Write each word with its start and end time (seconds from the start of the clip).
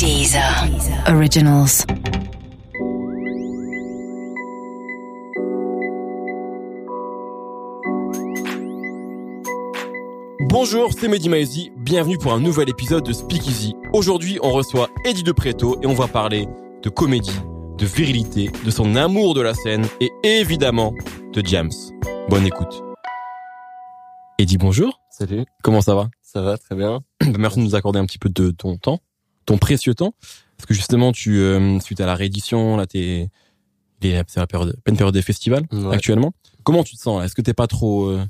Deezer. 0.00 0.40
Originals. 1.08 1.84
Bonjour, 10.48 10.90
c'est 10.98 11.06
Mehdi 11.06 11.28
Maizy, 11.28 11.70
bienvenue 11.76 12.16
pour 12.16 12.32
un 12.32 12.40
nouvel 12.40 12.70
épisode 12.70 13.04
de 13.04 13.12
Speakeasy. 13.12 13.74
Aujourd'hui, 13.92 14.38
on 14.42 14.52
reçoit 14.52 14.88
Eddie 15.04 15.22
de 15.22 15.32
Preto 15.32 15.78
et 15.82 15.86
on 15.86 15.92
va 15.92 16.08
parler 16.08 16.48
de 16.82 16.88
comédie, 16.88 17.38
de 17.76 17.84
virilité, 17.84 18.50
de 18.64 18.70
son 18.70 18.96
amour 18.96 19.34
de 19.34 19.42
la 19.42 19.52
scène 19.52 19.86
et 20.00 20.10
évidemment 20.24 20.94
de 21.34 21.44
James. 21.44 21.72
Bonne 22.30 22.46
écoute. 22.46 22.82
Eddie, 24.38 24.56
bonjour. 24.56 24.98
Salut, 25.10 25.44
Comment 25.62 25.82
ça 25.82 25.94
va? 25.94 26.08
Ça 26.22 26.40
va 26.40 26.56
très 26.56 26.74
bien. 26.74 27.00
Merci 27.38 27.58
de 27.58 27.64
nous 27.64 27.74
accorder 27.74 27.98
un 27.98 28.06
petit 28.06 28.16
peu 28.16 28.30
de 28.30 28.50
ton 28.50 28.78
temps, 28.78 29.00
ton 29.50 29.58
précieux 29.58 29.94
temps, 29.94 30.14
parce 30.56 30.66
que 30.66 30.74
justement, 30.74 31.10
tu 31.12 31.40
euh, 31.40 31.80
suite 31.80 32.00
à 32.00 32.06
la 32.06 32.14
réédition, 32.14 32.76
là, 32.76 32.86
t'es, 32.86 33.28
c'est 34.02 34.36
la 34.36 34.46
période, 34.46 34.76
pleine 34.84 34.96
période 34.96 35.12
des 35.14 35.22
festivals 35.22 35.64
Ouais. 35.72 35.94
actuellement. 35.94 36.32
Comment 36.62 36.84
tu 36.84 36.94
te 36.96 37.00
sens 37.00 37.24
Est-ce 37.24 37.34
que 37.34 37.42
t'es 37.42 37.52
pas 37.54 37.66
trop 37.66 38.06
euh, 38.06 38.24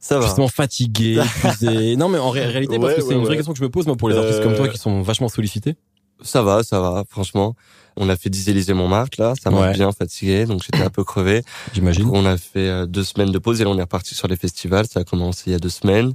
Ça 0.00 0.18
va. 0.18 0.26
justement 0.26 0.48
fatigué, 0.48 1.20
épuisé? 1.44 1.94
Non, 1.96 2.08
mais 2.08 2.18
en 2.18 2.30
ré- 2.30 2.46
réalité, 2.46 2.78
parce 2.78 2.92
Ouais, 2.92 2.96
que 2.96 3.02
c'est 3.02 3.08
ouais, 3.08 3.14
une 3.14 3.24
vraie 3.24 3.36
question 3.36 3.52
que 3.52 3.58
je 3.58 3.64
me 3.64 3.70
pose 3.70 3.86
moi 3.86 3.96
pour 3.96 4.08
les 4.08 4.16
artistes 4.16 4.42
comme 4.42 4.54
toi 4.56 4.66
Euh, 4.66 4.70
qui 4.70 4.78
sont 4.78 5.02
vachement 5.02 5.28
sollicités. 5.28 5.76
Ça 6.22 6.42
va, 6.42 6.62
ça 6.64 6.80
va, 6.80 7.04
franchement. 7.08 7.54
On 7.96 8.08
a 8.08 8.16
fait 8.16 8.28
10 8.30 8.48
Élysées 8.48 8.74
Montmartre, 8.74 9.20
là. 9.20 9.34
Ça 9.40 9.50
m'a 9.50 9.72
bien 9.72 9.92
fatigué, 9.92 10.46
donc 10.46 10.62
j'étais 10.62 10.82
un 10.82 10.90
peu 10.90 11.04
crevé. 11.04 11.42
J'imagine. 11.72 12.08
On 12.12 12.24
a 12.26 12.36
fait 12.36 12.68
euh, 12.68 12.86
deux 12.86 13.04
semaines 13.04 13.30
de 13.30 13.38
pause 13.38 13.60
et 13.60 13.64
là, 13.64 13.70
on 13.70 13.78
est 13.78 13.82
reparti 13.82 14.14
sur 14.14 14.26
les 14.28 14.36
festivals. 14.36 14.86
Ça 14.86 15.00
a 15.00 15.04
commencé 15.04 15.44
il 15.46 15.52
y 15.52 15.56
a 15.56 15.58
deux 15.58 15.68
semaines. 15.70 16.12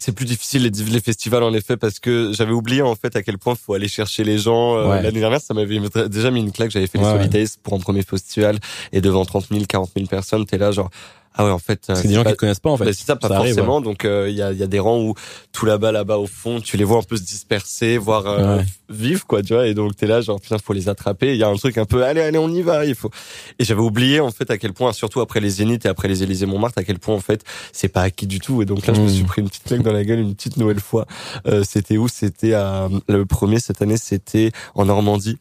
C'est 0.00 0.12
plus 0.12 0.24
difficile 0.24 0.62
les, 0.62 0.70
les 0.70 1.00
festivals 1.00 1.42
en 1.42 1.52
effet 1.52 1.76
parce 1.76 2.00
que 2.00 2.32
j'avais 2.34 2.52
oublié 2.52 2.82
en 2.82 2.96
fait 2.96 3.14
à 3.16 3.22
quel 3.22 3.38
point 3.38 3.54
faut 3.54 3.74
aller 3.74 3.86
chercher 3.86 4.24
les 4.24 4.38
gens. 4.38 4.76
Euh, 4.76 4.88
Ouais. 4.90 5.02
L'année 5.02 5.20
dernière, 5.20 5.40
ça 5.40 5.54
m'avait 5.54 5.78
déjà 6.08 6.30
mis 6.30 6.40
une 6.40 6.50
claque. 6.52 6.70
J'avais 6.70 6.86
fait 6.86 6.98
Ouais, 6.98 7.04
les. 7.04 7.18
Solidays 7.18 7.48
pour 7.62 7.74
un 7.74 7.78
premier 7.78 8.02
festival 8.02 8.58
et 8.92 9.00
devant 9.00 9.24
30 9.24 9.48
000, 9.50 9.64
40 9.68 9.90
000 9.94 10.06
personnes, 10.08 10.46
t'es 10.46 10.58
là 10.58 10.72
genre 10.72 10.90
ah 11.34 11.44
ouais 11.44 11.50
en 11.50 11.58
fait. 11.58 11.86
Euh, 11.90 11.94
que 12.00 12.06
des 12.08 12.14
gens 12.14 12.22
c'est 12.22 12.30
qui 12.30 12.34
te 12.34 12.38
connaissent 12.40 12.60
pas 12.60 12.70
en 12.70 12.76
fait. 12.76 12.84
Bah, 12.86 12.92
c'est 12.92 13.04
ça, 13.06 13.16
pas 13.16 13.28
Ça 13.28 13.36
arrive, 13.36 13.54
forcément. 13.54 13.80
Donc 13.80 14.04
euh, 14.04 14.28
il 14.28 14.34
y, 14.36 14.42
a, 14.42 14.52
y 14.52 14.62
a 14.62 14.66
des 14.66 14.78
rangs 14.80 15.00
où 15.00 15.14
tout 15.52 15.64
là-bas, 15.64 15.92
là-bas 15.92 16.18
au 16.18 16.26
fond, 16.26 16.60
tu 16.60 16.76
les 16.76 16.84
vois 16.84 16.98
un 16.98 17.02
peu 17.02 17.16
se 17.16 17.22
disperser, 17.22 17.98
voire 17.98 18.26
euh, 18.26 18.56
Ouais. 18.58 18.64
vivre, 18.88 19.26
quoi, 19.26 19.42
tu 19.42 19.54
vois. 19.54 19.66
Et 19.68 19.74
donc 19.74 19.94
t'es 19.96 20.06
là, 20.06 20.20
genre 20.20 20.40
putain, 20.40 20.58
faut 20.58 20.72
les 20.72 20.88
attraper. 20.88 21.32
Il 21.32 21.36
y 21.38 21.42
a 21.44 21.48
un 21.48 21.54
truc 21.56 21.78
un 21.78 21.84
peu, 21.84 22.04
allez, 22.04 22.20
allez, 22.20 22.38
on 22.38 22.48
y 22.48 22.62
va. 22.62 22.84
Il 22.84 22.94
faut. 22.94 23.10
Et 23.58 23.64
j'avais 23.64 23.80
oublié 23.80 24.20
en 24.20 24.30
fait 24.30 24.50
à 24.50 24.58
quel 24.58 24.72
point, 24.72 24.92
surtout 24.92 25.20
après 25.20 25.40
les 25.40 25.50
Zéniths 25.50 25.86
et 25.86 25.88
après 25.88 26.08
les 26.08 26.22
Élysées 26.22 26.46
Montmartre, 26.46 26.78
à 26.78 26.84
quel 26.84 26.98
point 26.98 27.14
en 27.14 27.20
fait 27.20 27.44
c'est 27.72 27.88
pas 27.88 28.02
acquis 28.02 28.26
du 28.26 28.40
tout. 28.40 28.60
Et 28.62 28.64
donc 28.64 28.86
là, 28.86 28.94
je 28.94 29.00
me 29.00 29.06
Mm. 29.06 29.10
suis 29.14 29.24
pris 29.24 29.40
une 29.42 29.48
petite 29.48 29.64
claque 29.64 29.82
dans 29.82 29.92
la 29.92 30.04
gueule 30.04 30.18
une 30.20 30.34
petite 30.34 30.56
nouvelle 30.56 30.80
fois. 30.80 31.06
Euh, 31.46 31.62
c'était 31.66 31.96
où? 31.96 32.08
C'était 32.08 32.54
à 32.54 32.88
le 33.08 33.24
premier 33.26 33.60
cette 33.60 33.82
année, 33.82 33.96
c'était 33.96 34.50
en 34.74 34.84
Normandie. 34.86 35.38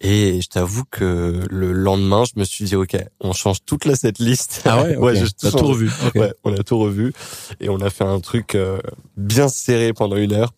Et 0.00 0.40
je 0.42 0.48
t'avoue 0.48 0.84
que 0.90 1.40
le 1.48 1.72
lendemain, 1.72 2.24
je 2.24 2.38
me 2.38 2.44
suis 2.44 2.64
dit, 2.64 2.76
ok, 2.76 2.96
on 3.20 3.32
change 3.32 3.58
toute 3.64 3.84
la 3.84 3.94
cette 3.96 4.18
liste. 4.18 4.62
Ah 4.64 4.82
ouais, 4.82 4.96
ok. 5.00 5.14
j'ai 5.14 5.24
T'as 5.40 5.50
tout 5.50 5.66
revu. 5.66 5.90
Ouais, 6.14 6.32
on 6.44 6.52
a 6.54 6.62
tout 6.62 6.78
revu 6.78 7.12
et 7.60 7.68
on 7.68 7.80
a 7.80 7.90
fait 7.90 8.04
un 8.04 8.20
truc 8.20 8.54
euh, 8.54 8.78
bien 9.16 9.48
serré 9.48 9.92
pendant 9.92 10.16
une 10.16 10.32
heure 10.32 10.52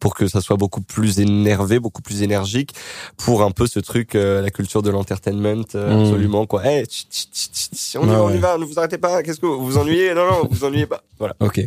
pour 0.00 0.14
que 0.14 0.28
ça 0.28 0.42
soit 0.42 0.56
beaucoup 0.58 0.82
plus 0.82 1.18
énervé, 1.18 1.78
beaucoup 1.78 2.02
plus 2.02 2.22
énergique, 2.22 2.74
pour 3.16 3.42
un 3.42 3.50
peu 3.50 3.66
ce 3.66 3.80
truc, 3.80 4.14
euh, 4.14 4.42
la 4.42 4.50
culture 4.50 4.82
de 4.82 4.90
l'entertainment, 4.90 5.64
euh, 5.74 5.96
Mm. 5.96 6.02
absolument 6.02 6.44
quoi. 6.46 6.66
Hey, 6.66 6.84
tch, 6.84 7.06
tch, 7.08 7.26
tch, 7.32 7.70
tch, 7.70 7.96
on 7.96 8.02
y 8.04 8.10
Ouais, 8.10 8.12
va, 8.14 8.22
on 8.22 8.26
ouais. 8.26 8.36
y 8.36 8.38
va, 8.38 8.58
ne 8.58 8.64
vous 8.66 8.78
arrêtez 8.78 8.98
pas. 8.98 9.22
Qu'est-ce 9.22 9.40
que 9.40 9.46
vous 9.46 9.64
vous 9.64 9.78
ennuyez? 9.78 10.12
Non, 10.12 10.26
non, 10.30 10.42
vous 10.42 10.48
vous 10.56 10.64
ennuyez 10.64 10.84
pas. 10.86 11.02
Voilà. 11.18 11.34
Ok. 11.40 11.62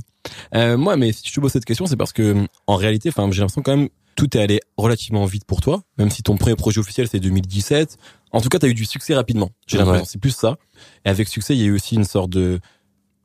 Euh, 0.54 0.78
moi, 0.78 0.98
mais 0.98 1.12
si 1.14 1.24
je 1.28 1.34
te 1.34 1.40
pose 1.40 1.52
cette 1.52 1.66
question, 1.66 1.88
c'est 1.88 1.96
parce 1.98 2.14
que 2.14 2.46
en 2.68 2.76
réalité, 2.76 3.10
enfin, 3.10 3.28
j'ai 3.32 3.40
l'impression 3.42 3.64
quand 3.64 3.76
même 3.76 3.90
tout 4.16 4.36
est 4.38 4.42
allé 4.42 4.60
relativement 4.78 5.26
vite 5.26 5.46
pour 5.46 5.62
toi, 5.62 5.84
même 5.98 6.10
si 6.10 6.24
ton 6.24 6.38
premier 6.38 6.56
projet 6.56 6.80
officiel 6.80 7.08
c'est 7.10 7.20
2017. 7.20 7.98
En 8.32 8.42
tout 8.42 8.50
cas, 8.50 8.60
tu 8.60 8.66
as 8.66 8.70
eu 8.70 8.74
du 8.74 8.86
succès 8.86 9.14
rapidement. 9.16 9.50
J'ai 9.68 9.78
l'impression, 9.78 10.02
Ouais. 10.04 10.08
c'est 10.10 10.20
plus 10.20 10.36
ça. 10.36 10.58
Et 11.06 11.10
avec 11.10 11.28
succès, 11.28 11.56
il 11.56 11.60
y 11.62 11.64
a 11.64 11.68
eu 11.68 11.76
aussi 11.76 11.96
une 11.96 12.04
sorte 12.04 12.30
de, 12.30 12.60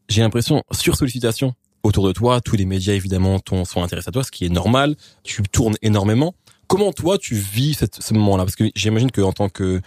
j'ai 0.09 0.21
l'impression, 0.23 0.63
sur 0.73 0.97
sollicitation 0.97 1.55
autour 1.83 2.07
de 2.07 2.13
toi. 2.13 2.41
Tous 2.41 2.55
les 2.57 2.65
médias 2.67 2.95
évidemment 2.95 3.39
sont 3.49 3.83
intéressés 3.83 4.09
à 4.09 4.13
toi, 4.13 4.23
ce 4.25 4.31
qui 4.31 4.45
est 4.45 4.49
normal. 4.51 4.95
Tu 5.25 5.43
tournes 5.43 5.75
énormément. 5.83 6.35
Comment 6.69 6.93
toi 6.93 7.19
tu 7.19 7.35
vis 7.35 7.75
cette, 7.75 8.01
ce 8.03 8.15
moment-là? 8.15 8.45
Parce 8.45 8.55
que 8.57 8.71
j'imagine 8.77 9.11
que 9.11 9.21
en 9.21 9.33
tant 9.33 9.49
que 9.49 9.81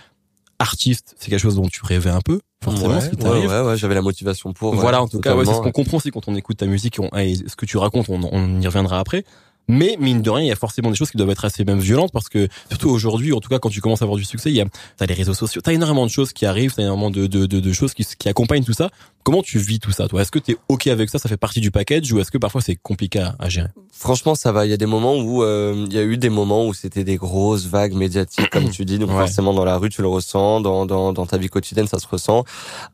artiste, 0.60 1.16
c'est 1.18 1.30
quelque 1.30 1.40
chose 1.42 1.56
dont 1.56 1.68
tu 1.68 1.82
rêvais 1.84 2.10
un 2.10 2.22
peu, 2.22 2.40
forcément, 2.64 2.96
ouais, 2.96 3.02
ce 3.02 3.10
qui 3.10 3.16
ouais, 3.16 3.22
t'arrive. 3.22 3.50
ouais, 3.50 3.62
ouais, 3.62 3.78
j'avais 3.78 3.96
la 3.96 4.02
motivation 4.02 4.54
pour. 4.54 4.76
Voilà, 4.76 5.02
en 5.02 5.08
tout 5.08 5.20
cas, 5.20 5.36
ouais, 5.36 5.46
c'est 5.46 5.54
ce 5.54 5.60
qu'on 5.60 5.72
comprend 5.72 5.98
aussi 5.98 6.12
quand 6.12 6.28
on 6.28 6.36
écoute 6.36 6.58
ta 6.58 6.66
musique 6.66 7.00
et, 7.00 7.02
on- 7.12 7.18
et 7.18 7.36
ce 7.36 7.56
que 7.56 7.66
tu 7.66 7.78
racontes, 7.78 8.10
on, 8.10 8.22
on 8.32 8.62
y 8.62 8.66
reviendra 8.68 9.00
après. 9.00 9.26
Mais 9.68 9.96
mine 10.00 10.22
de 10.22 10.30
rien, 10.30 10.46
il 10.46 10.50
y 10.50 10.52
a 10.52 10.56
forcément 10.56 10.90
des 10.90 10.96
choses 10.96 11.12
qui 11.12 11.18
doivent 11.18 11.30
être 11.30 11.46
assez 11.46 11.64
même 11.64 11.80
violentes 11.80 12.12
parce 12.12 12.28
que 12.28 12.48
surtout 12.70 12.90
aujourd'hui, 12.90 13.34
en 13.34 13.40
tout 13.40 13.50
cas 13.50 13.60
quand 13.60 13.70
tu 13.70 13.82
commences 13.82 14.02
à 14.02 14.06
avoir 14.06 14.18
du 14.18 14.26
succès, 14.26 14.50
il 14.50 14.56
y 14.56 14.62
a 14.62 14.66
t'as 14.98 15.06
les 15.06 15.14
réseaux 15.14 15.34
sociaux, 15.34 15.62
t'as 15.62 15.74
énormément 15.74 16.06
de 16.06 16.12
choses 16.12 16.34
qui 16.34 16.46
arrivent, 16.46 16.74
t'as 16.74 16.84
énormément 16.84 17.12
de, 17.12 17.28
de, 17.28 17.46
de, 17.46 17.60
de 17.60 17.74
choses 17.74 17.94
qui, 17.94 18.06
qui 18.06 18.30
accompagnent 18.30 18.66
tout 18.66 18.74
ça. 18.74 18.90
Comment 19.24 19.42
tu 19.42 19.58
vis 19.58 19.80
tout 19.80 19.92
ça, 19.92 20.08
toi? 20.08 20.22
Est-ce 20.22 20.32
que 20.32 20.40
t'es 20.40 20.58
ok 20.68 20.88
avec 20.88 21.10
ça? 21.10 21.18
Ça 21.18 21.30
fait 21.30 21.38
partie 21.38 21.62
du 21.62 21.72
package 21.72 22.12
ou 22.12 22.20
est-ce 22.20 22.30
que 22.30 22.38
parfois 22.38 22.60
c'est 22.62 22.76
compliqué 22.76 23.20
à, 23.20 23.36
à 23.40 23.48
gérer? 23.50 23.70
Franchement, 23.94 24.36
ça 24.36 24.52
va. 24.52 24.66
Il 24.66 24.70
y 24.70 24.74
a 24.74 24.78
des 24.78 24.86
moments 24.86 25.16
où 25.16 25.44
euh, 25.44 25.86
il 25.88 25.94
y 25.94 25.98
a 25.98 26.04
eu 26.04 26.18
des 26.18 26.30
moments 26.30 26.66
où 26.68 26.74
c'était 26.74 27.04
des 27.06 27.16
grosses 27.16 27.66
vagues 27.68 27.94
médiatiques, 27.94 28.50
comme 28.50 28.70
tu 28.70 28.84
dis. 28.86 29.00
Donc 29.00 29.10
Ouais. 29.12 29.18
forcément, 29.20 29.54
dans 29.54 29.64
la 29.66 29.78
rue, 29.78 29.90
tu 29.90 30.02
le 30.02 30.08
ressens. 30.10 30.60
Dans, 30.62 30.86
dans, 30.86 31.14
dans 31.14 31.26
ta 31.26 31.38
vie 31.38 31.48
quotidienne, 31.50 31.88
ça 31.88 32.00
se 32.00 32.08
ressent. 32.08 32.44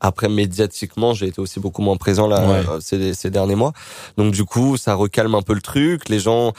Après, 0.00 0.28
médiatiquement, 0.28 1.14
j'ai 1.14 1.26
été 1.26 1.40
aussi 1.40 1.58
beaucoup 1.58 1.82
moins 1.82 1.96
présent 1.96 2.28
là 2.28 2.46
Ouais. 2.48 2.68
euh, 2.68 2.78
ces, 2.80 3.12
ces 3.14 3.30
derniers 3.30 3.56
mois. 3.56 3.72
Donc 4.16 4.32
du 4.32 4.44
coup, 4.44 4.76
ça 4.76 4.94
recalme 4.94 5.34
un 5.34 5.42
peu 5.42 5.54
le 5.54 5.62
truc. 5.62 6.08
Les 6.08 6.20
gens. 6.20 6.52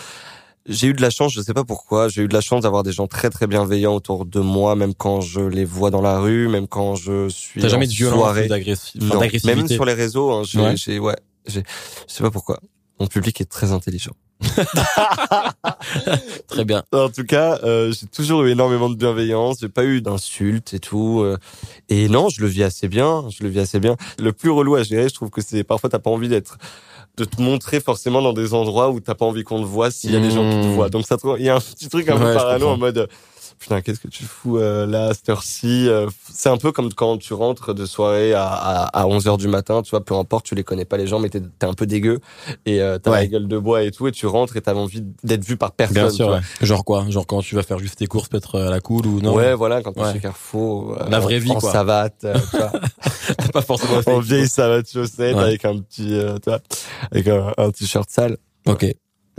J'ai 0.67 0.87
eu 0.87 0.93
de 0.93 1.01
la 1.01 1.09
chance, 1.09 1.33
je 1.33 1.41
sais 1.41 1.53
pas 1.55 1.63
pourquoi, 1.63 2.07
j'ai 2.07 2.21
eu 2.21 2.27
de 2.27 2.33
la 2.33 2.41
chance 2.41 2.61
d'avoir 2.61 2.83
des 2.83 2.91
gens 2.91 3.07
très 3.07 3.29
très 3.31 3.47
bienveillants 3.47 3.95
autour 3.95 4.25
de 4.25 4.39
moi, 4.39 4.75
même 4.75 4.93
quand 4.93 5.19
je 5.21 5.39
les 5.41 5.65
vois 5.65 5.89
dans 5.89 6.01
la 6.01 6.19
rue, 6.19 6.47
même 6.49 6.67
quand 6.67 6.93
je 6.95 7.29
suis 7.29 7.61
T'as 7.61 7.67
jamais 7.67 7.87
de 7.87 7.91
violence, 7.91 8.35
d'agressivité 8.47 9.55
même 9.55 9.67
sur 9.67 9.85
les 9.85 9.93
réseaux, 9.93 10.31
hein, 10.31 10.43
j'ai, 10.45 10.59
Ouais. 10.59 10.75
j'ai- 10.77 10.99
ouais, 10.99 11.15
je 11.47 11.61
sais 12.07 12.23
pas 12.23 12.29
pourquoi. 12.31 12.59
Mon 12.99 13.07
public 13.07 13.41
est 13.41 13.45
très 13.45 13.71
intelligent. 13.71 14.11
Très 16.47 16.65
bien. 16.65 16.83
En 16.93 17.09
tout 17.09 17.23
cas, 17.23 17.59
euh, 17.63 17.91
j'ai 17.91 18.07
toujours 18.07 18.43
eu 18.43 18.51
énormément 18.51 18.89
de 18.89 18.95
bienveillance. 18.95 19.57
J'ai 19.61 19.69
pas 19.69 19.83
eu 19.85 20.01
d'insultes 20.01 20.73
et 20.73 20.79
tout. 20.79 21.21
euh, 21.21 21.37
et 21.89 22.09
non, 22.09 22.29
je 22.29 22.41
le 22.41 22.47
vis 22.47 22.63
assez 22.63 22.87
bien. 22.87 23.25
Je 23.29 23.43
le 23.43 23.49
vis 23.49 23.59
assez 23.59 23.79
bien. 23.79 23.95
Le 24.19 24.33
plus 24.33 24.49
relou 24.49 24.75
à 24.75 24.83
gérer, 24.83 25.09
je 25.09 25.13
trouve 25.13 25.29
que 25.29 25.41
c'est 25.41 25.63
parfois 25.63 25.89
t'as 25.89 25.99
pas 25.99 26.09
envie 26.09 26.27
d'être 26.29 26.57
de 27.17 27.25
te 27.25 27.41
montrer 27.41 27.79
forcément 27.79 28.21
dans 28.21 28.33
des 28.33 28.53
endroits 28.53 28.89
où 28.89 28.99
t'as 28.99 29.15
pas 29.15 29.25
envie 29.25 29.43
qu'on 29.43 29.59
te 29.61 29.65
voit 29.65 29.91
s'il 29.91 30.11
y 30.11 30.15
a 30.15 30.19
des 30.19 30.31
gens 30.31 30.43
qui 30.49 30.55
te 30.61 30.65
Mmh. 30.67 30.73
voient. 30.73 30.89
Donc 30.89 31.05
ça, 31.05 31.17
il 31.37 31.45
y 31.45 31.49
a 31.49 31.55
un 31.55 31.59
petit 31.59 31.89
truc 31.89 32.07
un 32.09 32.17
peu 32.17 32.33
parano 32.33 32.67
en 32.69 32.77
mode 32.77 33.09
putain 33.61 33.79
qu'est-ce 33.81 33.99
que 34.01 34.07
tu 34.09 34.23
fous 34.25 34.57
euh, 34.57 34.85
là 34.85 35.05
à 35.09 35.13
cette 35.13 35.29
heure-ci 35.29 35.87
euh, 35.87 36.09
C'est 36.33 36.49
un 36.49 36.57
peu 36.57 36.71
comme 36.73 36.91
quand 36.93 37.17
tu 37.17 37.33
rentres 37.33 37.73
de 37.73 37.85
soirée 37.85 38.33
à, 38.33 38.45
à, 38.47 39.01
à 39.01 39.05
11 39.07 39.27
heures 39.27 39.37
du 39.37 39.47
matin, 39.47 39.81
tu 39.83 39.91
vois, 39.91 40.03
peu 40.03 40.15
importe, 40.15 40.45
tu 40.45 40.55
les 40.55 40.63
connais 40.63 40.83
pas 40.83 40.97
les 40.97 41.07
gens, 41.07 41.19
mais 41.19 41.29
t'es 41.29 41.41
t'es 41.59 41.65
un 41.67 41.73
peu 41.73 41.85
dégueu 41.85 42.19
et 42.65 42.81
euh, 42.81 42.97
t'as 42.97 43.11
Ouais. 43.11 43.17
la 43.21 43.27
gueule 43.27 43.47
de 43.47 43.57
bois 43.57 43.83
et 43.83 43.91
tout, 43.91 44.07
et 44.07 44.11
tu 44.11 44.25
rentres 44.27 44.57
et 44.57 44.61
t'as 44.61 44.73
envie 44.73 45.03
d'être 45.23 45.45
vu 45.45 45.55
par 45.57 45.71
personne. 45.71 45.93
Bien 45.95 46.09
sûr. 46.09 46.29
ouais. 46.29 46.39
Genre 46.61 46.83
quoi? 46.83 47.05
Genre 47.09 47.25
quand 47.27 47.41
tu 47.41 47.55
vas 47.55 47.63
faire 47.63 47.79
juste 47.79 47.97
tes 47.99 48.07
courses 48.07 48.27
peut-être 48.29 48.59
à 48.59 48.69
la 48.69 48.79
cool 48.81 49.05
ou 49.05 49.21
non? 49.21 49.33
Ouais, 49.35 49.53
voilà, 49.53 49.81
quand 49.81 49.93
tu 49.93 50.01
Ouais. 50.01 50.09
es 50.09 50.13
chez 50.13 50.19
Carrefour. 50.19 50.97
euh, 50.99 51.07
La 51.09 51.19
vraie 51.19 51.39
vie, 51.39 51.51
en 51.51 51.59
quoi. 51.59 51.71
savate, 51.71 52.23
euh, 52.25 52.33
tu 52.51 52.57
vois, 52.57 52.71
T'as 53.37 53.47
pas 53.49 53.61
forcément 53.61 53.97
en 53.97 54.01
fait. 54.01 54.19
vieille 54.21 54.47
savate 54.47 54.89
chaussette 54.91 55.37
avec 55.37 55.63
un 55.65 55.77
petit, 55.79 56.13
euh, 56.15 56.37
tu 56.43 56.49
vois, 56.49 56.59
avec 57.11 57.27
un, 57.27 57.53
un 57.57 57.71
t-shirt 57.71 58.09
sale. 58.09 58.37
Ok. 58.67 58.85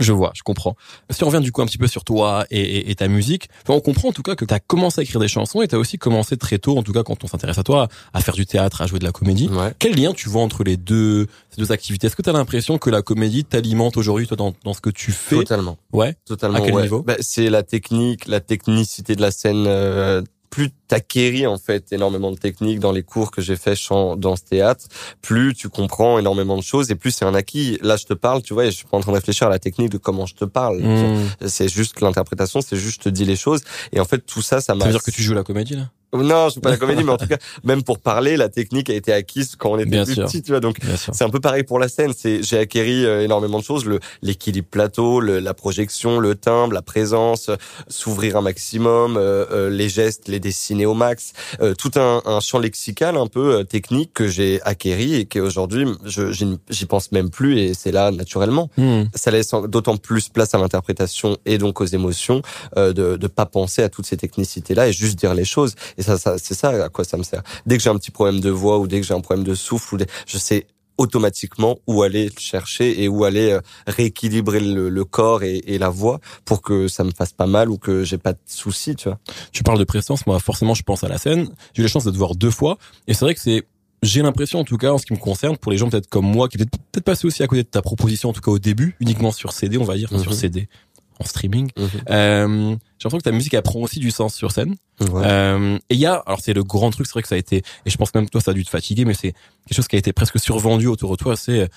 Je 0.03 0.13
vois, 0.13 0.31
je 0.35 0.43
comprends. 0.43 0.75
Si 1.09 1.23
on 1.23 1.27
revient 1.27 1.41
du 1.43 1.51
coup 1.51 1.61
un 1.61 1.65
petit 1.65 1.77
peu 1.77 1.87
sur 1.87 2.03
toi 2.03 2.45
et, 2.51 2.59
et- 2.61 2.91
et 2.91 2.95
ta 2.95 3.07
musique, 3.07 3.49
enfin, 3.63 3.73
on 3.73 3.79
comprend 3.79 4.09
en 4.09 4.11
tout 4.11 4.21
cas 4.23 4.35
que 4.35 4.45
tu 4.45 4.53
as 4.53 4.59
commencé 4.59 4.99
à 4.99 5.03
écrire 5.03 5.19
des 5.19 5.27
chansons 5.27 5.61
et 5.61 5.67
tu 5.67 5.75
as 5.75 5.79
aussi 5.79 5.97
commencé 5.97 6.37
très 6.37 6.57
tôt, 6.59 6.77
en 6.77 6.83
tout 6.83 6.93
cas 6.93 7.03
quand 7.03 7.23
on 7.23 7.27
s'intéresse 7.27 7.57
à 7.57 7.63
toi, 7.63 7.87
à 8.13 8.21
faire 8.21 8.35
du 8.35 8.45
théâtre, 8.45 8.81
à 8.81 8.87
jouer 8.87 8.99
de 8.99 9.05
la 9.05 9.11
comédie. 9.11 9.47
Ouais. 9.49 9.73
Quel 9.79 9.95
lien 9.95 10.13
tu 10.13 10.29
vois 10.29 10.41
entre 10.41 10.63
les 10.63 10.77
deux, 10.77 11.27
ces 11.49 11.61
deux 11.61 11.71
activités? 11.71 12.07
Est-ce 12.07 12.15
que 12.15 12.21
tu 12.21 12.29
as 12.29 12.33
l'impression 12.33 12.77
que 12.77 12.89
la 12.89 13.01
comédie 13.01 13.45
t'alimente 13.45 13.97
aujourd'hui 13.97 14.27
toi 14.27 14.37
dans, 14.37 14.53
dans 14.63 14.73
ce 14.73 14.81
que 14.81 14.89
tu 14.89 15.11
fais? 15.11 15.35
Totalement. 15.37 15.77
Ouais. 15.93 16.15
Totalement. 16.25 16.57
À 16.57 16.61
quel 16.61 16.73
ouais. 16.75 16.83
niveau? 16.83 17.01
Bah, 17.03 17.15
C'est 17.19 17.49
la 17.49 17.63
technique, 17.63 18.27
la 18.27 18.39
technicité 18.39 19.15
de 19.15 19.21
la 19.21 19.31
scène. 19.31 19.65
euh, 19.67 20.21
plus 20.53 20.69
t'acquéris 20.87 21.47
en 21.47 21.57
fait 21.57 21.91
énormément 21.91 22.29
de 22.31 22.37
techniques 22.37 22.79
dans 22.79 22.91
les 22.91 23.01
cours 23.01 23.31
que 23.31 23.41
j'ai 23.41 23.55
fait 23.55 23.75
chant 23.75 24.15
dans 24.15 24.35
ce 24.35 24.43
théâtre, 24.43 24.85
plus 25.23 25.55
tu 25.55 25.67
comprends 25.67 26.19
énormément 26.19 26.55
de 26.57 26.61
choses 26.61 26.91
et 26.91 26.95
plus 26.95 27.09
c'est 27.09 27.25
un 27.25 27.33
acquis. 27.33 27.79
Là, 27.81 27.97
je 27.97 28.05
te 28.05 28.13
parle, 28.13 28.43
tu 28.43 28.53
vois, 28.53 28.65
et 28.65 28.71
je 28.71 28.75
suis 28.75 28.85
pas 28.85 28.97
en 28.97 28.99
train 28.99 29.11
de 29.11 29.17
réfléchir 29.17 29.47
à 29.47 29.49
la 29.49 29.57
technique 29.57 29.89
de 29.89 29.97
comment 29.97 30.27
je 30.27 30.35
te 30.35 30.45
parle. 30.45 30.77
Mmh. 30.79 31.47
C'est 31.47 31.69
juste 31.69 32.01
l'interprétation, 32.01 32.61
c'est 32.61 32.77
juste 32.77 32.97
je 33.01 33.05
te 33.05 33.09
dis 33.09 33.25
les 33.25 33.35
choses. 33.35 33.61
Et 33.93 33.99
en 33.99 34.05
fait, 34.05 34.19
tout 34.19 34.43
ça, 34.43 34.57
ça 34.61 34.73
Ça 34.73 34.75
m'a. 34.75 34.85
veut 34.85 34.91
dire 34.91 35.01
que 35.01 35.09
tu 35.09 35.23
joues 35.23 35.33
la 35.33 35.43
comédie 35.43 35.75
là? 35.75 35.89
Non, 36.13 36.49
je 36.49 36.55
fais 36.55 36.59
pas 36.61 36.69
la 36.71 36.77
comédie, 36.77 37.03
mais 37.03 37.11
en 37.11 37.17
tout 37.17 37.27
cas, 37.27 37.37
même 37.63 37.83
pour 37.83 37.99
parler, 37.99 38.37
la 38.37 38.49
technique 38.49 38.89
a 38.89 38.93
été 38.93 39.11
acquise 39.11 39.55
quand 39.57 39.71
on 39.71 39.77
était 39.79 39.89
Bien 39.89 40.05
plus 40.05 40.13
sûr. 40.15 40.25
petit, 40.25 40.41
tu 40.43 40.51
vois. 40.51 40.59
Donc, 40.59 40.77
c'est 41.11 41.23
un 41.23 41.29
peu 41.29 41.39
pareil 41.39 41.63
pour 41.63 41.79
la 41.79 41.87
scène. 41.89 42.13
C'est, 42.17 42.43
j'ai 42.43 42.57
acquéri 42.59 43.05
euh, 43.05 43.23
énormément 43.23 43.59
de 43.59 43.63
choses, 43.63 43.85
le, 43.85 43.99
l'équilibre 44.21 44.67
plateau, 44.69 45.19
le- 45.19 45.39
la 45.39 45.53
projection, 45.53 46.19
le 46.19 46.35
timbre, 46.35 46.73
la 46.73 46.81
présence, 46.81 47.49
euh, 47.49 47.55
s'ouvrir 47.87 48.37
un 48.37 48.41
maximum, 48.41 49.17
euh, 49.17 49.45
euh, 49.51 49.69
les 49.69 49.89
gestes, 49.89 50.27
les 50.27 50.39
dessiner 50.39 50.85
au 50.85 50.93
max, 50.93 51.33
euh, 51.61 51.73
tout 51.73 51.91
un, 51.95 52.21
un 52.25 52.39
champ 52.39 52.59
lexical 52.59 53.17
un 53.17 53.27
peu 53.27 53.63
technique 53.63 54.11
que 54.13 54.27
j'ai 54.27 54.61
acquéri 54.63 55.15
et 55.15 55.25
qu'aujourd'hui, 55.25 55.85
je, 56.05 56.31
j'y 56.69 56.85
pense 56.85 57.11
même 57.11 57.29
plus 57.29 57.59
et 57.59 57.73
c'est 57.73 57.91
là 57.91 58.11
naturellement. 58.11 58.69
Hmm. 58.77 59.03
Ça 59.15 59.31
laisse 59.31 59.51
d'autant 59.67 59.97
plus 59.97 60.29
place 60.29 60.53
à 60.53 60.57
l'interprétation 60.57 61.37
et 61.45 61.57
donc 61.57 61.81
aux 61.81 61.85
émotions 61.85 62.41
euh, 62.77 62.93
de 62.93 63.17
de 63.17 63.27
pas 63.27 63.45
penser 63.45 63.81
à 63.83 63.89
toutes 63.89 64.05
ces 64.05 64.17
technicités 64.17 64.75
là 64.75 64.87
et 64.87 64.93
juste 64.93 65.17
dire 65.17 65.33
les 65.33 65.45
choses. 65.45 65.75
Et 65.97 66.02
ça, 66.03 66.17
ça 66.17 66.35
c'est 66.37 66.53
ça 66.53 66.69
à 66.85 66.89
quoi 66.89 67.03
ça 67.03 67.17
me 67.17 67.23
sert. 67.23 67.41
Dès 67.65 67.77
que 67.77 67.83
j'ai 67.83 67.89
un 67.89 67.97
petit 67.97 68.11
problème 68.11 68.39
de 68.39 68.49
voix 68.49 68.77
ou 68.79 68.87
dès 68.87 68.99
que 69.01 69.05
j'ai 69.07 69.13
un 69.13 69.21
problème 69.21 69.45
de 69.45 69.55
souffle, 69.55 69.95
ou 69.95 69.97
des- 69.97 70.05
je 70.27 70.37
sais 70.37 70.67
automatiquement 70.99 71.79
où 71.87 72.03
aller 72.03 72.25
le 72.25 72.39
chercher 72.39 73.01
et 73.03 73.07
où 73.07 73.23
aller 73.23 73.51
euh, 73.51 73.61
rééquilibrer 73.87 74.59
le, 74.59 74.89
le 74.89 75.05
corps 75.05 75.43
et, 75.43 75.57
et 75.65 75.77
la 75.77 75.89
voix 75.89 76.19
pour 76.45 76.61
que 76.61 76.87
ça 76.87 77.03
me 77.03 77.11
fasse 77.11 77.33
pas 77.33 77.47
mal 77.47 77.69
ou 77.69 77.77
que 77.77 78.03
j'ai 78.03 78.17
pas 78.17 78.33
de 78.33 78.39
soucis, 78.45 78.95
tu 78.95 79.09
vois. 79.09 79.19
Tu 79.51 79.63
parles 79.63 79.79
de 79.79 79.83
présence, 79.83 80.25
moi 80.27 80.39
forcément 80.39 80.73
je 80.75 80.83
pense 80.83 81.03
à 81.03 81.07
la 81.07 81.17
scène. 81.17 81.49
J'ai 81.73 81.81
eu 81.81 81.83
la 81.85 81.89
chance 81.89 82.03
de 82.05 82.11
te 82.11 82.17
voir 82.17 82.35
deux 82.35 82.51
fois 82.51 82.77
et 83.07 83.13
c'est 83.13 83.25
vrai 83.25 83.33
que 83.33 83.41
c'est 83.41 83.63
j'ai 84.03 84.21
l'impression 84.21 84.59
en 84.59 84.63
tout 84.65 84.77
cas 84.77 84.91
en 84.91 84.97
ce 84.97 85.05
qui 85.05 85.13
me 85.13 85.17
concerne 85.17 85.55
pour 85.57 85.71
les 85.71 85.77
gens 85.77 85.89
peut-être 85.89 86.09
comme 86.09 86.25
moi 86.25 86.49
qui 86.49 86.57
peut-être 86.57 86.77
peut-être 86.91 87.05
passé 87.05 87.25
aussi 87.25 87.41
à 87.41 87.47
côté 87.47 87.63
de 87.63 87.67
ta 87.69 87.81
proposition 87.81 88.29
en 88.29 88.33
tout 88.33 88.41
cas 88.41 88.51
au 88.51 88.59
début 88.59 88.95
uniquement 88.99 89.31
sur 89.31 89.51
CD 89.53 89.77
on 89.77 89.85
va 89.85 89.95
dire 89.95 90.09
sur 90.09 90.31
Mhm. 90.31 90.37
CD 90.37 90.67
en 91.19 91.25
streaming. 91.25 91.69
Euh, 91.77 92.75
j'ai 92.97 93.05
l'impression 93.05 93.17
que 93.17 93.23
ta 93.23 93.31
musique 93.31 93.53
elle 93.53 93.61
prend 93.61 93.79
aussi 93.79 93.99
du 93.99 94.11
sens 94.11 94.35
sur 94.35 94.51
scène. 94.51 94.75
Ouais. 94.99 95.21
Euh, 95.25 95.77
et 95.89 95.95
il 95.95 95.99
y 95.99 96.05
a, 96.05 96.15
alors 96.25 96.39
c'est 96.41 96.53
le 96.53 96.63
grand 96.63 96.89
truc, 96.91 97.05
c'est 97.05 97.13
vrai 97.13 97.21
que 97.21 97.27
ça 97.27 97.35
a 97.35 97.37
été, 97.37 97.57
et 97.57 97.89
je 97.89 97.97
pense 97.97 98.11
que 98.11 98.17
même 98.17 98.29
toi 98.29 98.41
ça 98.41 98.51
a 98.51 98.53
dû 98.53 98.63
te 98.63 98.69
fatiguer, 98.69 99.05
mais 99.05 99.13
c'est 99.13 99.33
quelque 99.67 99.75
chose 99.75 99.87
qui 99.87 99.95
a 99.95 99.99
été 99.99 100.13
presque 100.13 100.39
survendu 100.39 100.87
autour 100.87 101.11
de 101.11 101.15
toi, 101.15 101.35
c'est 101.35 101.61
euh, 101.61 101.67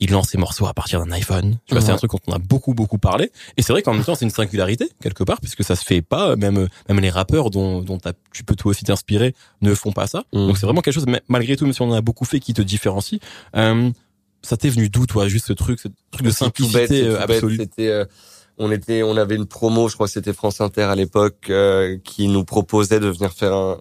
il 0.00 0.10
lance 0.10 0.30
ses 0.30 0.38
morceaux 0.38 0.66
à 0.66 0.74
partir 0.74 0.98
d'un 1.04 1.12
iPhone. 1.12 1.56
Tu 1.66 1.74
vois, 1.74 1.80
c'est 1.80 1.92
un 1.92 1.96
truc 1.96 2.10
dont 2.10 2.18
on 2.26 2.32
a 2.32 2.38
beaucoup 2.38 2.74
beaucoup 2.74 2.98
parlé. 2.98 3.30
Et 3.56 3.62
c'est 3.62 3.72
vrai 3.72 3.80
qu'en 3.80 3.94
même 3.94 4.04
temps 4.04 4.16
c'est 4.16 4.24
une 4.24 4.30
singularité 4.30 4.88
quelque 5.00 5.22
part, 5.22 5.40
puisque 5.40 5.62
ça 5.62 5.76
se 5.76 5.84
fait 5.84 6.02
pas, 6.02 6.34
même 6.36 6.68
même 6.88 7.00
les 7.00 7.10
rappeurs 7.10 7.50
dont 7.50 7.80
dont 7.80 7.98
tu 8.32 8.42
peux 8.42 8.56
toi 8.56 8.70
aussi 8.70 8.84
t'inspirer 8.84 9.34
ne 9.62 9.74
font 9.74 9.92
pas 9.92 10.08
ça. 10.08 10.24
Mhm. 10.32 10.48
Donc 10.48 10.58
c'est 10.58 10.66
vraiment 10.66 10.80
quelque 10.80 10.94
chose, 10.94 11.06
malgré 11.28 11.56
tout, 11.56 11.64
même 11.64 11.72
si 11.72 11.82
on 11.82 11.90
en 11.90 11.94
a 11.94 12.00
beaucoup 12.00 12.24
fait, 12.24 12.40
qui 12.40 12.54
te 12.54 12.62
différencie. 12.62 13.20
Euh, 13.56 13.90
ça 14.44 14.56
t'est 14.56 14.68
venu 14.68 14.88
d'où 14.88 15.06
toi, 15.06 15.26
juste 15.26 15.46
ce 15.46 15.52
truc, 15.52 15.80
ce 15.80 15.88
truc 16.10 16.26
de 16.26 16.30
simplicité 16.30 17.04
euh, 17.04 17.20
absolue? 17.20 17.56
C'était, 17.56 17.88
euh, 17.88 18.04
on 18.58 18.70
était, 18.70 19.02
on 19.02 19.16
avait 19.16 19.36
une 19.36 19.46
promo, 19.46 19.88
je 19.88 19.94
crois 19.94 20.06
que 20.06 20.12
c'était 20.12 20.32
France 20.32 20.60
Inter 20.60 20.82
à 20.82 20.94
l'époque, 20.94 21.46
euh, 21.50 21.96
qui 22.04 22.28
nous 22.28 22.44
proposait 22.44 23.00
de 23.00 23.08
venir 23.08 23.32
faire 23.32 23.52
un, 23.54 23.78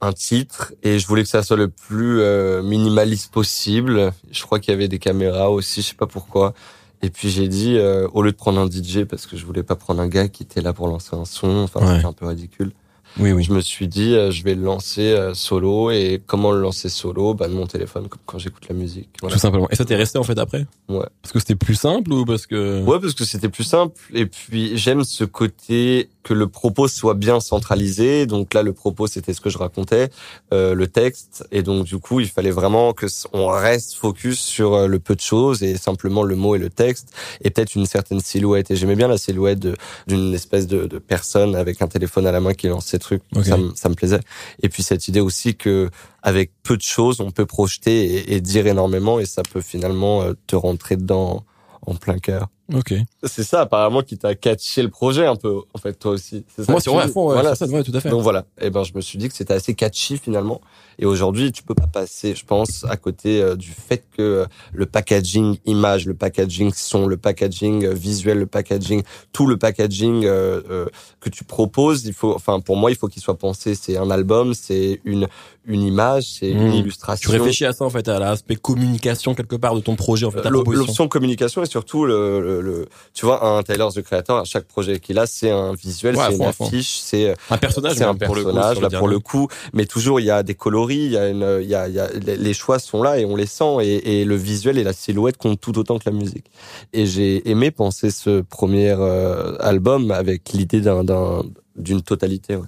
un, 0.00 0.08
un 0.08 0.12
titre, 0.12 0.72
et 0.82 0.98
je 0.98 1.06
voulais 1.06 1.22
que 1.22 1.28
ça 1.28 1.42
soit 1.42 1.56
le 1.56 1.68
plus 1.68 2.20
euh, 2.20 2.62
minimaliste 2.62 3.32
possible. 3.32 4.12
Je 4.30 4.42
crois 4.42 4.58
qu'il 4.60 4.72
y 4.72 4.74
avait 4.74 4.88
des 4.88 4.98
caméras 4.98 5.50
aussi, 5.50 5.82
je 5.82 5.88
sais 5.88 5.94
pas 5.94 6.06
pourquoi. 6.06 6.54
Et 7.02 7.08
puis 7.10 7.30
j'ai 7.30 7.48
dit, 7.48 7.76
euh, 7.78 8.06
au 8.12 8.22
lieu 8.22 8.30
de 8.32 8.36
prendre 8.36 8.60
un 8.60 8.66
DJ, 8.70 9.04
parce 9.04 9.26
que 9.26 9.36
je 9.36 9.46
voulais 9.46 9.62
pas 9.62 9.76
prendre 9.76 10.00
un 10.02 10.08
gars 10.08 10.28
qui 10.28 10.42
était 10.42 10.60
là 10.60 10.72
pour 10.74 10.86
lancer 10.86 11.16
un 11.16 11.24
son, 11.24 11.48
enfin 11.58 11.80
Ouais. 11.80 11.94
c'était 11.96 12.06
un 12.06 12.12
peu 12.12 12.26
ridicule. 12.26 12.72
Oui, 13.18 13.32
oui. 13.32 13.42
Je 13.42 13.52
me 13.52 13.60
suis 13.60 13.88
dit, 13.88 14.14
euh, 14.14 14.30
je 14.30 14.42
vais 14.44 14.54
le 14.54 14.62
lancer 14.62 15.12
euh, 15.12 15.34
solo, 15.34 15.90
et 15.90 16.22
comment 16.26 16.52
le 16.52 16.60
lancer 16.60 16.88
solo? 16.88 17.34
Bah 17.34 17.48
de 17.48 17.54
mon 17.54 17.66
téléphone, 17.66 18.08
comme 18.08 18.20
quand 18.24 18.38
j'écoute 18.38 18.66
la 18.68 18.74
musique. 18.74 19.08
Voilà. 19.20 19.34
Tout 19.34 19.40
simplement. 19.40 19.68
Et 19.70 19.76
ça 19.76 19.84
t'est 19.84 19.96
resté 19.96 20.18
en 20.18 20.22
fait 20.22 20.38
après? 20.38 20.66
Ouais. 20.88 21.06
Parce 21.22 21.32
que 21.32 21.38
c'était 21.38 21.56
plus 21.56 21.74
simple 21.74 22.12
ou 22.12 22.24
parce 22.24 22.46
que 22.46 22.82
Ouais, 22.82 23.00
parce 23.00 23.14
que 23.14 23.24
c'était 23.24 23.48
plus 23.48 23.64
simple. 23.64 23.94
Et 24.14 24.26
puis, 24.26 24.76
j'aime 24.76 25.04
ce 25.04 25.24
côté 25.24 26.08
que 26.22 26.34
le 26.34 26.48
propos 26.48 26.86
soit 26.88 27.14
bien 27.14 27.40
centralisé. 27.40 28.26
Donc 28.26 28.52
là, 28.54 28.62
le 28.62 28.72
propos, 28.72 29.06
c'était 29.06 29.32
ce 29.32 29.40
que 29.40 29.48
je 29.50 29.58
racontais, 29.58 30.10
euh, 30.52 30.74
le 30.74 30.86
texte. 30.86 31.46
Et 31.50 31.62
donc, 31.62 31.86
du 31.86 31.98
coup, 31.98 32.20
il 32.20 32.28
fallait 32.28 32.50
vraiment 32.50 32.92
que 32.92 33.06
on 33.32 33.46
reste 33.46 33.94
focus 33.94 34.38
sur 34.38 34.74
euh, 34.74 34.86
le 34.86 34.98
peu 34.98 35.14
de 35.14 35.20
choses 35.20 35.62
et 35.62 35.76
simplement 35.76 36.22
le 36.22 36.36
mot 36.36 36.54
et 36.56 36.58
le 36.58 36.68
texte 36.70 37.12
et 37.42 37.50
peut-être 37.50 37.74
une 37.74 37.86
certaine 37.86 38.20
silhouette. 38.20 38.70
Et 38.70 38.76
j'aimais 38.76 38.96
bien 38.96 39.08
la 39.08 39.18
silhouette 39.18 39.66
d'une 40.06 40.34
espèce 40.34 40.66
de, 40.66 40.86
de 40.86 40.98
personne 40.98 41.56
avec 41.56 41.80
un 41.80 41.86
téléphone 41.88 42.26
à 42.26 42.32
la 42.32 42.40
main 42.40 42.52
qui 42.54 42.68
lance 42.68 42.86
ses 42.86 42.98
trucs. 42.98 43.22
Ça, 43.44 43.56
me- 43.56 43.74
ça 43.74 43.88
me 43.88 43.94
plaisait. 43.94 44.20
Et 44.62 44.68
puis, 44.68 44.82
cette 44.82 45.08
idée 45.08 45.20
aussi 45.20 45.56
que 45.56 45.88
avec 46.22 46.50
peu 46.62 46.76
de 46.76 46.82
choses, 46.82 47.20
on 47.20 47.30
peut 47.30 47.46
projeter 47.46 48.04
et, 48.04 48.34
et 48.34 48.40
dire 48.42 48.66
énormément 48.66 49.20
et 49.20 49.24
ça 49.26 49.42
peut 49.42 49.62
finalement 49.62 50.22
euh, 50.22 50.34
te 50.46 50.54
rentrer 50.56 50.96
dedans 50.96 51.44
en 51.86 51.94
plein 51.94 52.18
cœur. 52.18 52.48
Ok. 52.74 52.94
C'est 53.24 53.42
ça 53.42 53.62
apparemment 53.62 54.02
qui 54.02 54.16
t'a 54.16 54.34
catché 54.34 54.82
le 54.82 54.88
projet 54.88 55.26
un 55.26 55.36
peu, 55.36 55.60
en 55.74 55.78
fait, 55.78 55.94
toi 55.94 56.12
aussi. 56.12 56.44
C'est 56.54 56.64
ça 56.64 56.72
Moi, 56.72 56.80
à 56.80 57.06
dis 57.06 57.12
fond, 57.12 57.28
ouais, 57.28 57.34
voilà. 57.34 57.54
ça, 57.54 57.66
ouais, 57.66 57.82
tout 57.82 57.92
à 57.94 58.00
fait. 58.00 58.10
Donc 58.10 58.22
voilà. 58.22 58.44
Et 58.60 58.70
ben, 58.70 58.84
je 58.84 58.92
me 58.94 59.00
suis 59.00 59.18
dit 59.18 59.28
que 59.28 59.34
c'était 59.34 59.54
assez 59.54 59.74
catchy 59.74 60.18
finalement. 60.18 60.60
Et 60.98 61.06
aujourd'hui, 61.06 61.50
tu 61.50 61.62
peux 61.62 61.74
pas 61.74 61.86
passer, 61.86 62.34
je 62.34 62.44
pense, 62.44 62.84
à 62.88 62.96
côté 62.96 63.40
euh, 63.40 63.56
du 63.56 63.70
fait 63.70 64.04
que 64.16 64.22
euh, 64.22 64.46
le 64.72 64.84
packaging 64.84 65.56
image, 65.64 66.06
le 66.06 66.14
packaging 66.14 66.72
son, 66.74 67.06
le 67.06 67.16
packaging 67.16 67.86
euh, 67.86 67.94
visuel, 67.94 68.38
le 68.38 68.46
packaging, 68.46 69.02
tout 69.32 69.46
le 69.46 69.56
packaging 69.56 70.22
que 70.22 71.28
tu 71.30 71.44
proposes, 71.44 72.04
il 72.04 72.12
faut, 72.12 72.34
enfin, 72.34 72.60
pour 72.60 72.76
moi, 72.76 72.90
il 72.90 72.96
faut 72.96 73.08
qu'il 73.08 73.22
soit 73.22 73.38
pensé. 73.38 73.74
C'est 73.74 73.96
un 73.96 74.10
album, 74.10 74.54
c'est 74.54 75.00
une 75.04 75.26
une 75.66 75.82
image, 75.82 76.24
c'est 76.38 76.50
une 76.50 76.68
Mmh. 76.68 76.74
illustration. 76.74 77.30
Tu 77.30 77.36
réfléchis 77.36 77.66
à 77.66 77.72
ça 77.72 77.84
en 77.84 77.90
fait, 77.90 78.08
à 78.08 78.18
l'aspect 78.18 78.56
communication 78.56 79.34
quelque 79.34 79.56
part 79.56 79.74
de 79.74 79.80
ton 79.80 79.94
projet 79.94 80.24
en 80.26 80.30
fait, 80.30 80.44
Euh. 80.46 80.50
L'option 80.50 81.06
communication 81.06 81.62
et 81.62 81.66
surtout 81.66 82.06
le, 82.06 82.40
le, 82.40 82.60
le- 82.62 82.88
tu 83.12 83.26
vois 83.26 83.44
un 83.46 83.62
Tyler 83.62 83.86
the 83.94 84.00
Creator 84.02 84.38
à 84.38 84.44
chaque 84.44 84.64
projet 84.64 84.98
qu'il 85.00 85.18
a 85.18 85.26
c'est 85.26 85.50
un 85.50 85.74
visuel 85.74 86.16
Ouais, 86.16 86.24
c'est 86.30 86.36
une 86.36 86.42
affiche 86.44 86.98
c'est 86.98 87.34
Un 87.50 87.58
personnage, 87.58 87.96
c'est 87.96 88.04
un 88.04 88.14
pour 88.14 88.34
le 88.34 88.42
coup, 88.42 88.50
personnage 88.52 88.80
là 88.80 88.98
pour 88.98 89.08
le 89.08 89.18
coup 89.18 89.48
mais 89.74 89.84
toujours 89.86 90.18
il 90.18 90.24
y 90.26 90.30
a 90.30 90.42
des 90.42 90.54
coloris 90.54 91.04
il 91.04 91.12
y 91.12 91.16
a 91.18 91.28
une 91.28 91.58
il 91.62 91.68
y 91.68 91.74
a, 91.74 91.88
il 91.88 91.94
y 91.94 92.00
a 92.00 92.08
les 92.16 92.54
choix 92.54 92.78
sont 92.78 93.02
là 93.02 93.18
et 93.18 93.24
on 93.26 93.36
les 93.36 93.46
sent 93.46 93.76
et, 93.82 94.20
et 94.20 94.24
le 94.24 94.36
visuel 94.36 94.78
et 94.78 94.82
la 94.84 94.92
silhouette 94.94 95.36
comptent 95.36 95.60
tout 95.60 95.78
autant 95.78 95.98
que 95.98 96.08
la 96.08 96.16
musique 96.16 96.46
et 96.94 97.04
j'ai 97.06 97.48
aimé 97.50 97.70
penser 97.70 98.10
ce 98.10 98.40
premier 98.40 98.94
euh, 98.98 99.56
album 99.60 100.10
avec 100.10 100.52
l'idée 100.52 100.80
d'un 100.80 101.04
d'un 101.04 101.42
d'une 101.76 102.00
totalité 102.02 102.56
ouais. 102.56 102.66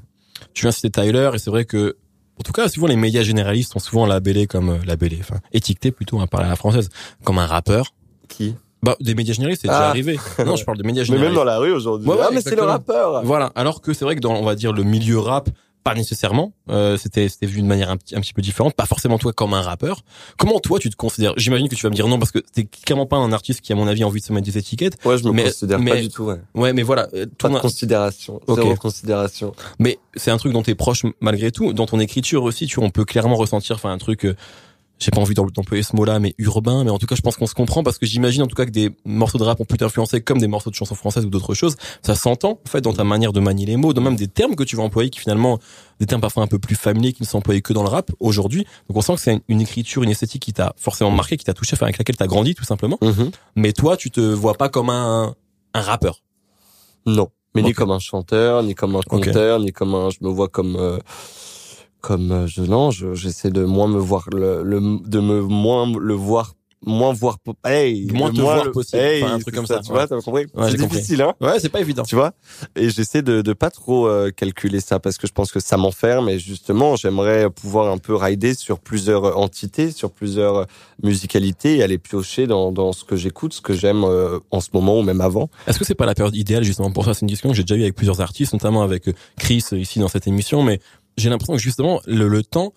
Tu 0.54 0.62
viens 0.66 0.72
citer 0.72 0.90
Tyler 0.90 1.30
et 1.34 1.38
c'est 1.38 1.50
vrai 1.50 1.64
que 1.64 1.96
en 2.42 2.44
tout 2.44 2.52
cas, 2.52 2.68
souvent 2.68 2.88
les 2.88 2.96
médias 2.96 3.22
généralistes 3.22 3.72
sont 3.72 3.78
souvent 3.78 4.04
labellés 4.04 4.48
comme 4.48 4.70
euh, 4.70 4.78
labellés, 4.84 5.18
enfin 5.20 5.36
étiquetés 5.52 5.92
plutôt, 5.92 6.18
hein, 6.18 6.26
par 6.26 6.42
la 6.42 6.56
française, 6.56 6.88
comme 7.22 7.38
un 7.38 7.46
rappeur. 7.46 7.94
qui? 8.28 8.56
Bah, 8.82 8.96
des 9.00 9.14
médias 9.14 9.32
généralistes, 9.32 9.62
c'est 9.62 9.68
déjà 9.68 9.86
Ah. 9.86 9.90
arrivé. 9.90 10.18
Non, 10.44 10.56
je 10.56 10.64
parle 10.64 10.76
de 10.78 10.82
médias 10.82 11.02
mais 11.02 11.06
généralistes. 11.06 11.28
même 11.30 11.36
dans 11.36 11.44
la 11.44 11.58
rue 11.58 11.70
aujourd'hui 11.70 12.08
Ouais, 12.08 12.16
ouais, 12.16 12.22
ah 12.26 12.30
mais 12.34 12.40
c'est 12.40 12.56
le 12.56 12.64
rappeur 12.64 13.22
Voilà. 13.22 13.52
Alors 13.54 13.80
que 13.80 13.92
c'est 13.92 14.04
vrai 14.04 14.16
que 14.16 14.20
dans, 14.20 14.34
on 14.34 14.42
va 14.44 14.56
dire, 14.56 14.72
le 14.72 14.82
milieu 14.82 15.20
rap, 15.20 15.48
pas 15.84 15.94
nécessairement. 15.94 16.52
Euh, 16.70 16.96
c'était, 16.96 17.28
c'était 17.28 17.46
vu 17.46 17.60
de 17.62 17.66
manière 17.66 17.90
un 17.90 17.96
petit, 17.96 18.14
un 18.16 18.20
petit 18.20 18.32
peu 18.32 18.42
différente. 18.42 18.74
Pas 18.74 18.86
forcément 18.86 19.18
toi 19.18 19.32
comme 19.32 19.52
un 19.54 19.62
rappeur. 19.62 20.02
Comment 20.38 20.60
toi 20.60 20.78
tu 20.78 20.90
te 20.90 20.96
considères? 20.96 21.34
J'imagine 21.36 21.68
que 21.68 21.74
tu 21.74 21.82
vas 21.82 21.90
me 21.90 21.94
dire 21.94 22.06
non 22.08 22.18
parce 22.18 22.30
que 22.30 22.38
t'es 22.38 22.64
clairement 22.64 23.06
pas 23.06 23.16
un 23.16 23.32
artiste 23.32 23.60
qui, 23.60 23.72
à 23.72 23.76
mon 23.76 23.86
avis, 23.88 24.02
a 24.02 24.06
envie 24.06 24.20
de 24.20 24.24
se 24.26 24.32
mettre 24.32 24.46
des 24.46 24.58
étiquettes. 24.58 24.96
ouais 25.04 25.18
je 25.18 25.24
me 25.24 25.32
Mais- 25.32 25.44
considère 25.44 25.78
mais- 25.80 25.90
pas 25.90 26.00
du 26.00 26.08
tout 26.08 26.24
ouais. 26.24 26.40
Ouais, 26.54 26.72
mais 26.72 26.82
voilà. 26.82 27.08
euh, 27.14 27.26
pas 27.38 27.48
ton- 27.48 27.54
de 27.54 27.58
considération 27.60 28.40
Ok. 28.46 28.56
zéro 28.60 28.74
considération 28.76 29.52
Mais 29.78 29.98
c'est 30.14 30.30
un 30.30 30.36
truc 30.36 30.52
dont 30.52 30.62
t'es 30.62 30.74
proche 30.74 31.02
malgré 31.20 31.50
tout. 31.50 31.72
Dans 31.72 31.86
ton 31.86 31.98
écriture 32.00 32.42
aussi, 32.44 32.66
tu 32.66 32.76
vois, 32.76 32.84
on 32.84 32.90
peut 32.90 33.04
clairement 33.04 33.36
ressentir, 33.36 33.76
enfin, 33.76 33.90
un 33.90 33.98
truc. 33.98 34.24
euh, 34.24 34.36
j'ai 35.02 35.10
pas 35.10 35.20
envie 35.20 35.34
d'em- 35.34 35.50
d'employer 35.50 35.82
ce 35.82 35.96
mot-là, 35.96 36.18
mais 36.20 36.34
urbain. 36.38 36.84
Mais 36.84 36.90
en 36.90 36.98
tout 36.98 37.06
cas, 37.06 37.14
je 37.16 37.20
pense 37.20 37.36
qu'on 37.36 37.46
se 37.46 37.54
comprend 37.54 37.82
parce 37.82 37.98
que 37.98 38.06
j'imagine 38.06 38.42
en 38.42 38.46
tout 38.46 38.54
cas 38.54 38.64
que 38.64 38.70
des 38.70 38.90
morceaux 39.04 39.38
de 39.38 39.42
rap 39.42 39.60
ont 39.60 39.64
pu 39.64 39.76
t'influencer 39.76 40.20
comme 40.20 40.38
des 40.38 40.46
morceaux 40.46 40.70
de 40.70 40.74
chansons 40.76 40.94
françaises 40.94 41.24
ou 41.26 41.30
d'autres 41.30 41.54
choses. 41.54 41.76
Ça 42.02 42.14
s'entend 42.14 42.60
en 42.64 42.68
fait 42.68 42.80
dans 42.80 42.92
ta 42.92 43.04
manière 43.04 43.32
de 43.32 43.40
manier 43.40 43.66
les 43.66 43.76
mots, 43.76 43.92
dans 43.92 44.00
même 44.02 44.16
des 44.16 44.28
termes 44.28 44.54
que 44.54 44.64
tu 44.64 44.76
vas 44.76 44.82
employer 44.84 45.10
qui 45.10 45.18
finalement 45.18 45.58
des 46.00 46.06
termes 46.06 46.20
parfois 46.20 46.42
un 46.42 46.46
peu 46.46 46.58
plus 46.58 46.76
familiers 46.76 47.12
qui 47.12 47.22
ne 47.22 47.26
sont 47.26 47.38
employés 47.38 47.62
que 47.62 47.72
dans 47.72 47.82
le 47.82 47.88
rap 47.88 48.10
aujourd'hui. 48.20 48.64
Donc 48.88 48.96
on 48.96 49.02
sent 49.02 49.14
que 49.14 49.20
c'est 49.20 49.40
une, 49.48 49.60
écriture, 49.60 50.02
une 50.02 50.10
esthétique 50.10 50.42
qui 50.42 50.52
t'a 50.52 50.72
forcément 50.76 51.10
marqué, 51.10 51.36
qui 51.36 51.44
t'a 51.44 51.54
touché, 51.54 51.74
enfin 51.74 51.86
avec 51.86 51.98
laquelle 51.98 52.16
t'as 52.16 52.26
grandi 52.26 52.54
tout 52.54 52.64
simplement. 52.64 52.98
Mhm. 53.02 53.30
Mais 53.56 53.72
toi, 53.72 53.96
tu 53.96 54.10
te 54.10 54.20
vois 54.20 54.54
pas 54.54 54.68
comme 54.68 54.88
un 54.90 55.34
un 55.74 55.80
rappeur. 55.80 56.22
Non, 57.06 57.28
mais 57.54 57.62
ni 57.62 57.72
comme 57.72 57.90
un 57.90 57.98
chanteur, 57.98 58.62
ni 58.62 58.74
comme 58.74 58.94
un 58.96 59.00
conteur, 59.00 59.58
ni 59.60 59.72
comme 59.72 59.94
un. 59.94 60.10
Je 60.10 60.18
me 60.20 60.28
vois 60.28 60.48
comme 60.48 60.76
euh, 60.76 60.98
comme 62.02 62.30
euh, 62.32 62.46
je 62.46 62.60
non, 62.62 62.90
je- 62.90 63.14
j'essaie 63.14 63.50
de 63.50 63.64
moins 63.64 63.88
me 63.88 63.98
voir 63.98 64.28
le, 64.30 64.62
le 64.62 64.78
de 65.08 65.20
me 65.20 65.40
moins 65.40 65.90
le 65.98 66.14
voir 66.14 66.52
moins 66.84 67.12
voir 67.12 67.38
hey, 67.64 68.10
moins 68.12 68.32
te 68.32 68.40
voir 68.40 68.64
le- 68.64 68.72
possible, 68.72 69.00
hey, 69.00 69.22
enfin, 69.22 69.34
un 69.34 69.38
truc 69.38 69.54
comme 69.54 69.68
ça, 69.68 69.78
tu 69.78 69.92
ouais. 69.92 69.98
vois 69.98 70.08
t'as 70.08 70.20
compris? 70.20 70.46
Ouais, 70.52 70.68
c'est 70.68 70.76
compris. 70.78 70.96
difficile 70.96 71.22
hein 71.22 71.32
Ouais, 71.40 71.60
c'est 71.60 71.68
pas 71.68 71.78
évident. 71.80 72.02
tu 72.02 72.16
vois? 72.16 72.32
Et 72.74 72.90
j'essaie 72.90 73.22
de 73.22 73.40
de 73.40 73.52
pas 73.52 73.70
trop 73.70 74.08
euh, 74.08 74.30
calculer 74.32 74.80
ça 74.80 74.98
parce 74.98 75.16
que 75.16 75.28
je 75.28 75.32
pense 75.32 75.52
que 75.52 75.60
ça 75.60 75.76
m'enferme 75.76 76.28
et 76.28 76.40
justement 76.40 76.96
j'aimerais 76.96 77.48
pouvoir 77.50 77.92
un 77.92 77.98
peu 77.98 78.16
rider 78.16 78.54
sur 78.54 78.80
plusieurs 78.80 79.24
euh, 79.26 79.34
entités 79.34 79.92
sur 79.92 80.10
plusieurs 80.10 80.66
musicalités 81.04 81.76
et 81.76 81.82
aller 81.84 81.98
piocher 81.98 82.48
dans 82.48 82.72
dans 82.72 82.92
ce 82.92 83.04
que 83.04 83.14
j'écoute 83.14 83.52
ce 83.52 83.60
que 83.60 83.74
j'aime 83.74 84.02
euh, 84.02 84.40
en 84.50 84.60
ce 84.60 84.70
moment 84.74 84.98
ou 84.98 85.02
même 85.02 85.20
avant 85.20 85.50
Est-ce 85.68 85.78
que 85.78 85.84
c'est 85.84 85.94
pas 85.94 86.06
la 86.06 86.14
période 86.16 86.34
idéale 86.34 86.64
justement 86.64 86.90
pour 86.90 87.04
ça? 87.04 87.14
C'est 87.14 87.20
une 87.22 87.28
discussion 87.28 87.50
que 87.50 87.56
j'ai 87.56 87.62
déjà 87.64 87.76
eu 87.78 87.82
avec 87.82 87.94
plusieurs 87.94 88.20
artistes, 88.20 88.52
notamment 88.54 88.82
avec 88.82 89.08
Chris 89.38 89.64
ici 89.72 90.00
dans 90.00 90.08
cette 90.08 90.26
émission, 90.26 90.64
mais 90.64 90.80
j'ai 91.16 91.30
l'impression 91.30 91.54
que 91.54 91.60
justement 91.62 92.00
le, 92.06 92.28
le 92.28 92.42
temps 92.42 92.72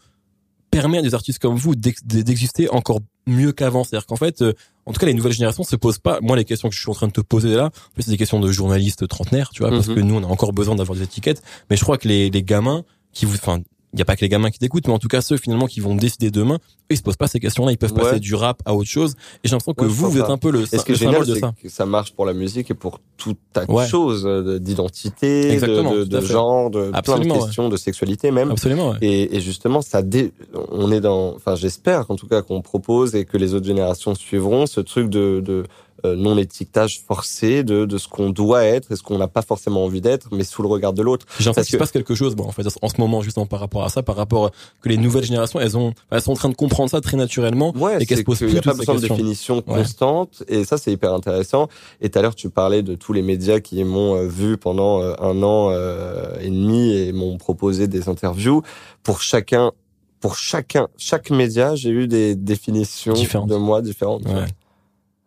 permet 0.71 0.97
à 0.97 1.01
des 1.01 1.13
artistes 1.13 1.39
comme 1.39 1.55
vous 1.55 1.75
d'ex- 1.75 2.03
d'exister 2.03 2.69
encore 2.69 2.99
mieux 3.27 3.51
qu'avant. 3.53 3.83
C'est-à-dire 3.83 4.05
qu'en 4.07 4.17
fait, 4.17 4.41
euh, 4.41 4.53
en 4.85 4.91
tout 4.93 4.99
cas, 4.99 5.05
les 5.05 5.13
nouvelles 5.13 5.31
générations 5.31 5.63
se 5.63 5.75
posent 5.75 5.99
pas. 5.99 6.19
Moi, 6.21 6.35
les 6.35 6.43
questions 6.45 6.67
que 6.69 6.75
je 6.75 6.81
suis 6.81 6.89
en 6.89 6.93
train 6.93 7.07
de 7.07 7.13
te 7.13 7.21
poser 7.21 7.55
là, 7.55 7.65
en 7.67 7.95
fait, 7.95 8.01
c'est 8.01 8.11
des 8.11 8.17
questions 8.17 8.39
de 8.39 8.51
journalistes 8.51 9.07
trentenaires, 9.07 9.49
tu 9.51 9.61
vois, 9.61 9.69
parce 9.71 9.87
Mhm. 9.87 9.95
que 9.95 9.99
nous, 10.01 10.15
on 10.15 10.23
a 10.23 10.27
encore 10.27 10.51
besoin 10.53 10.75
d'avoir 10.75 10.97
des 10.97 11.03
étiquettes. 11.03 11.41
Mais 11.69 11.77
je 11.77 11.83
crois 11.83 11.97
que 11.97 12.07
les, 12.07 12.29
les 12.29 12.43
gamins 12.43 12.83
qui 13.13 13.25
vous, 13.25 13.35
enfin, 13.35 13.59
il 13.95 13.99
y 13.99 14.01
a 14.01 14.05
pas 14.05 14.15
que 14.15 14.21
les 14.21 14.29
gamins 14.29 14.51
qui 14.51 14.59
t'écoutent, 14.59 14.87
mais 14.87 14.93
en 14.93 14.99
tout 14.99 15.07
cas 15.07 15.21
ceux 15.21 15.37
finalement 15.37 15.65
qui 15.67 15.79
vont 15.79 15.95
décider 15.95 16.29
demain, 16.29 16.59
ils 16.89 16.97
se 16.97 17.01
posent 17.01 17.15
pas 17.15 17.27
ces 17.27 17.39
questions-là, 17.39 17.71
ils 17.71 17.77
peuvent 17.77 17.93
Ouais. 17.93 18.01
passer 18.01 18.19
du 18.19 18.35
rap 18.35 18.61
à 18.65 18.75
autre 18.75 18.89
chose. 18.89 19.13
Et 19.43 19.47
j'ai 19.47 19.51
l'impression 19.51 19.73
que 19.73 19.81
Ouais, 19.85 19.87
vous, 19.89 20.11
vous 20.11 20.19
êtes 20.19 20.29
un 20.29 20.37
peu 20.37 20.51
le, 20.51 20.65
ce 20.65 20.75
qui 20.83 20.91
le 20.91 20.97
génial, 20.97 21.13
symbole 21.21 21.33
de 21.35 21.39
ça. 21.39 21.53
que 21.63 21.69
ça 21.69 21.85
marche 21.85 22.13
pour 22.13 22.25
la 22.25 22.33
musique 22.33 22.69
et 22.69 22.73
pour 22.75 22.99
tout 23.17 23.33
tas 23.53 23.65
de 23.65 23.85
choses, 23.87 24.25
euh, 24.27 24.59
d'identité, 24.59 25.57
de, 25.59 26.21
genre, 26.21 26.69
de 26.69 26.91
Absolument, 26.93 27.23
plein 27.35 27.35
de 27.39 27.45
questions, 27.45 27.69
de 27.69 27.77
sexualité 27.77 28.31
même. 28.31 28.51
Absolument. 28.51 28.91
Ouais. 28.91 28.97
Et, 29.01 29.37
et 29.37 29.41
justement, 29.41 29.81
ça 29.81 30.01
dé... 30.01 30.31
on 30.71 30.91
est 30.91 31.01
dans, 31.01 31.33
enfin, 31.35 31.55
j'espère 31.55 32.05
en 32.11 32.15
tout 32.15 32.27
cas 32.27 32.41
qu'on 32.41 32.61
propose 32.61 33.15
et 33.15 33.25
que 33.25 33.37
les 33.37 33.53
autres 33.53 33.65
générations 33.65 34.13
suivront 34.13 34.65
ce 34.67 34.81
truc 34.81 35.09
de, 35.09 35.41
de 35.43 35.63
non 36.03 36.37
étiquetage 36.37 37.01
forcé 37.07 37.63
de, 37.63 37.85
de 37.85 37.97
ce 37.97 38.07
qu'on 38.07 38.29
doit 38.29 38.63
être 38.63 38.91
et 38.91 38.95
ce 38.95 39.03
qu'on 39.03 39.17
n'a 39.17 39.27
pas 39.27 39.41
forcément 39.41 39.83
envie 39.85 40.01
d'être, 40.01 40.27
mais 40.31 40.43
sous 40.43 40.61
le 40.61 40.67
regard 40.67 40.93
de 40.93 41.01
l'autre. 41.01 41.25
J'ai 41.39 41.45
l'impression 41.45 41.63
qu'il 41.65 41.73
se 41.73 41.77
passe 41.77 41.91
quelque 41.91 42.15
chose, 42.15 42.35
bon, 42.35 42.45
en 42.45 42.51
fait, 42.51 42.63
en 42.81 42.89
ce 42.89 42.99
moment, 42.99 43.21
justement, 43.21 43.45
par 43.45 43.59
rapport 43.59 43.83
à 43.83 43.89
ça, 43.89 44.03
par 44.03 44.15
rapport 44.15 44.51
que 44.81 44.89
les 44.89 44.97
nouvelles 44.97 45.23
générations, 45.23 45.59
elles 45.59 45.77
ont, 45.77 45.93
elles 46.11 46.21
sont 46.21 46.31
en 46.31 46.35
train 46.35 46.49
de 46.49 46.55
comprendre 46.55 46.89
ça 46.89 47.01
très 47.01 47.17
naturellement. 47.17 47.73
Ouais, 47.75 48.01
et 48.01 48.05
qu'elles 48.05 48.17
c'est 48.17 48.21
se 48.21 48.25
posent 48.25 48.37
plus 48.39 48.51
n'y 48.51 48.59
a 48.59 48.61
pas 48.61 48.73
besoin 48.73 48.95
de 48.95 49.01
définition 49.01 49.55
Ouais. 49.55 49.77
constante 49.77 50.43
et 50.47 50.63
ça 50.65 50.77
c'est 50.77 50.91
hyper 50.91 51.13
intéressant. 51.13 51.67
Et 52.01 52.09
tout 52.09 52.19
à 52.19 52.21
l'heure 52.21 52.35
tu 52.35 52.49
parlais 52.49 52.83
de 52.83 52.95
tous 52.95 53.13
les 53.13 53.21
médias 53.21 53.59
qui 53.59 53.83
m'ont 53.83 54.15
euh, 54.15 54.27
vu 54.27 54.57
pendant 54.57 55.01
euh, 55.01 55.13
un 55.19 55.41
an 55.43 55.69
euh, 55.71 56.35
et 56.41 56.49
demi 56.49 56.93
et 56.93 57.11
m'ont 57.13 57.37
proposé 57.37 57.87
des 57.87 58.09
interviews 58.09 58.61
pour 59.03 59.21
chacun. 59.21 59.71
Pour 60.19 60.37
chacun, 60.37 60.87
chaque 60.97 61.29
média, 61.29 61.75
j'ai 61.75 61.89
eu 61.89 62.07
des 62.07 62.35
définitions 62.35 63.13
de 63.13 63.55
moi 63.55 63.81
différentes. 63.83 64.25
Ouais. 64.25 64.45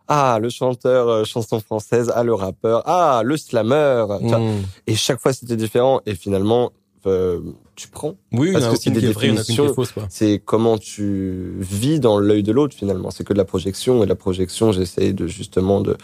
Ah, 0.08 0.38
le 0.40 0.48
chanteur 0.48 1.08
euh, 1.08 1.24
chanson 1.24 1.60
française, 1.60 2.10
ah 2.14 2.24
le 2.24 2.34
rappeur, 2.34 2.82
ah 2.86 3.22
le 3.24 3.36
slammer. 3.36 4.06
Mmh. 4.20 4.62
Et 4.86 4.94
chaque 4.94 5.20
fois 5.20 5.32
c'était 5.32 5.56
différent 5.56 6.00
et 6.06 6.14
finalement 6.14 6.72
euh, 7.06 7.40
tu 7.76 7.88
prends. 7.88 8.14
Oui, 8.32 8.52
Parce 8.52 8.68
que 8.68 8.76
c'est 8.76 8.90
des 8.90 9.00
définitions. 9.00 9.74
c'est 10.08 10.42
comment 10.44 10.78
tu 10.78 11.54
vis 11.58 12.00
dans 12.00 12.18
l'œil 12.18 12.42
de 12.42 12.52
l'autre 12.52 12.74
finalement. 12.74 13.10
C'est 13.10 13.24
que 13.24 13.32
de 13.32 13.38
la 13.38 13.44
projection 13.44 14.02
et 14.02 14.06
la 14.06 14.16
projection, 14.16 14.72
j'essaye 14.72 15.14
de 15.14 15.26
justement 15.26 15.80
de 15.80 15.96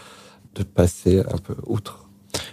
de 0.55 0.63
passer 0.63 1.19
un 1.19 1.37
peu 1.37 1.55
outre. 1.67 2.07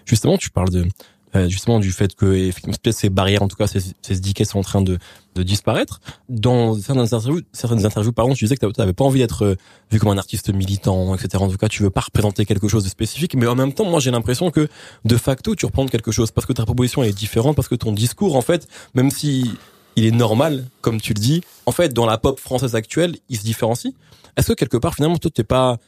Justement, 0.04 0.36
tu 0.36 0.50
parles 0.50 0.70
de, 0.70 0.86
euh, 1.34 1.48
justement 1.48 1.80
du 1.80 1.92
fait 1.92 2.14
que 2.14 2.50
ces 2.90 3.10
barrières, 3.10 3.42
en 3.42 3.48
tout 3.48 3.56
cas 3.56 3.66
ces, 3.66 3.80
ces 4.02 4.18
étiquettes 4.18 4.48
sont 4.48 4.58
en 4.58 4.62
train 4.62 4.82
de, 4.82 4.98
de 5.34 5.42
disparaître. 5.42 6.00
Dans 6.28 6.74
certaines 6.74 7.02
interviews, 7.02 7.40
certaines 7.52 7.86
interviews, 7.86 8.12
pardon, 8.12 8.34
tu 8.34 8.44
disais 8.44 8.56
que 8.56 8.66
tu 8.66 8.72
n'avais 8.78 8.92
pas 8.92 9.04
envie 9.04 9.20
d'être 9.20 9.44
euh, 9.44 9.54
vu 9.90 9.98
comme 9.98 10.10
un 10.10 10.18
artiste 10.18 10.52
militant, 10.52 11.14
etc. 11.14 11.42
En 11.42 11.48
tout 11.48 11.56
cas, 11.56 11.68
tu 11.68 11.82
veux 11.82 11.90
pas 11.90 12.02
représenter 12.02 12.44
quelque 12.44 12.68
chose 12.68 12.84
de 12.84 12.88
spécifique, 12.88 13.34
mais 13.34 13.46
en 13.46 13.54
même 13.54 13.72
temps, 13.72 13.84
moi 13.84 14.00
j'ai 14.00 14.10
l'impression 14.10 14.50
que 14.50 14.68
de 15.04 15.16
facto, 15.16 15.54
tu 15.54 15.66
reprends 15.66 15.86
quelque 15.86 16.12
chose 16.12 16.30
parce 16.30 16.46
que 16.46 16.52
ta 16.52 16.64
proposition 16.64 17.02
est 17.02 17.12
différente, 17.12 17.56
parce 17.56 17.68
que 17.68 17.74
ton 17.74 17.92
discours, 17.92 18.36
en 18.36 18.42
fait, 18.42 18.68
même 18.94 19.10
si 19.10 19.50
il 19.96 20.06
est 20.06 20.10
normal, 20.10 20.66
comme 20.80 21.00
tu 21.00 21.14
le 21.14 21.20
dis, 21.20 21.42
en 21.66 21.72
fait, 21.72 21.92
dans 21.92 22.06
la 22.06 22.18
pop 22.18 22.38
française 22.40 22.74
actuelle, 22.74 23.16
il 23.28 23.38
se 23.38 23.44
différencie. 23.44 23.94
Est-ce 24.36 24.48
que 24.48 24.52
quelque 24.54 24.76
part, 24.76 24.94
finalement, 24.94 25.18
toi, 25.18 25.30
t'es 25.32 25.44
pas 25.44 25.78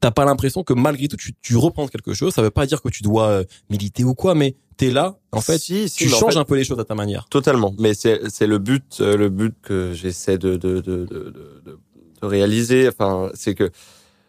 t'as 0.00 0.10
pas 0.10 0.24
l'impression 0.24 0.62
que 0.62 0.74
malgré 0.74 1.08
tout 1.08 1.16
tu, 1.16 1.32
tu 1.40 1.56
reprends 1.56 1.88
quelque 1.88 2.14
chose 2.14 2.34
ça 2.34 2.42
veut 2.42 2.50
pas 2.50 2.66
dire 2.66 2.82
que 2.82 2.88
tu 2.88 3.02
dois 3.02 3.28
euh, 3.28 3.44
militer 3.70 4.04
ou 4.04 4.14
quoi 4.14 4.34
mais 4.34 4.54
t'es 4.76 4.90
là 4.90 5.16
en 5.32 5.40
fait 5.40 5.58
si, 5.58 5.88
si, 5.88 6.06
tu 6.06 6.14
en 6.14 6.18
changes 6.18 6.34
fait, 6.34 6.38
un 6.38 6.44
peu 6.44 6.56
les 6.56 6.64
choses 6.64 6.80
à 6.80 6.84
ta 6.84 6.94
manière 6.94 7.26
totalement. 7.28 7.74
Mais 7.78 7.94
c'est 7.94 8.20
c'est 8.28 8.46
le 8.46 8.58
but 8.58 8.98
euh, 9.00 9.16
le 9.16 9.28
but 9.28 9.54
que 9.62 9.92
j'essaie 9.94 10.38
de 10.38 10.56
de, 10.56 10.80
de 10.80 11.04
de 11.04 11.04
de 11.04 11.62
de 11.64 11.78
réaliser. 12.22 12.88
Enfin, 12.88 13.30
c'est 13.34 13.54
que 13.54 13.70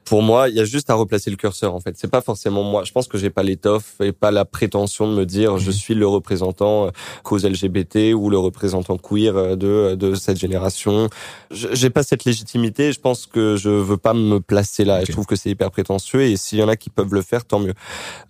pour 0.06 0.22
moi, 0.22 0.50
il 0.50 0.56
y 0.56 0.60
a 0.60 0.66
juste 0.66 0.90
à 0.90 0.94
replacer 0.94 1.30
le 1.32 1.36
curseur 1.36 1.74
en 1.76 1.80
fait. 1.80 1.96
C'est 1.98 2.10
pas 2.10 2.22
forcément 2.22 2.64
moi. 2.64 2.84
Je 2.84 2.92
pense 2.92 3.08
que 3.08 3.18
j'ai 3.18 3.30
pas 3.32 3.44
l'étoffe 3.44 3.96
et 4.02 4.12
pas 4.12 4.32
la 4.32 4.46
prétention 4.46 5.12
de 5.12 5.16
me 5.18 5.26
dire 5.26 5.58
je 5.58 5.68
Mhm. 5.72 5.72
suis 5.74 5.96
le 5.96 6.08
représentant 6.08 6.86
euh, 6.88 6.90
cause 7.24 7.44
LGBT 7.46 8.14
ou 8.14 8.30
le 8.30 8.38
représentant 8.38 8.98
queer 8.98 9.36
euh, 9.36 9.56
de 9.56 9.96
de 9.96 10.16
cette 10.16 10.38
génération. 10.38 11.10
J'ai 11.52 11.90
pas 11.90 12.04
cette 12.04 12.24
légitimité. 12.26 12.94
Je 12.94 13.00
pense 13.00 13.26
que 13.26 13.56
je 13.58 13.70
veux 13.70 13.98
pas 13.98 14.14
me 14.14 14.40
placer 14.40 14.86
là. 14.86 15.04
Je 15.04 15.12
trouve 15.12 15.26
que 15.26 15.36
c'est 15.36 15.50
hyper 15.50 15.72
prétentieux. 15.72 16.22
Et 16.22 16.38
s'il 16.38 16.60
y 16.60 16.64
en 16.64 16.68
a 16.70 16.76
qui 16.76 16.90
peuvent 16.90 17.14
le 17.14 17.22
faire, 17.22 17.44
tant 17.46 17.60
mieux. 17.60 17.74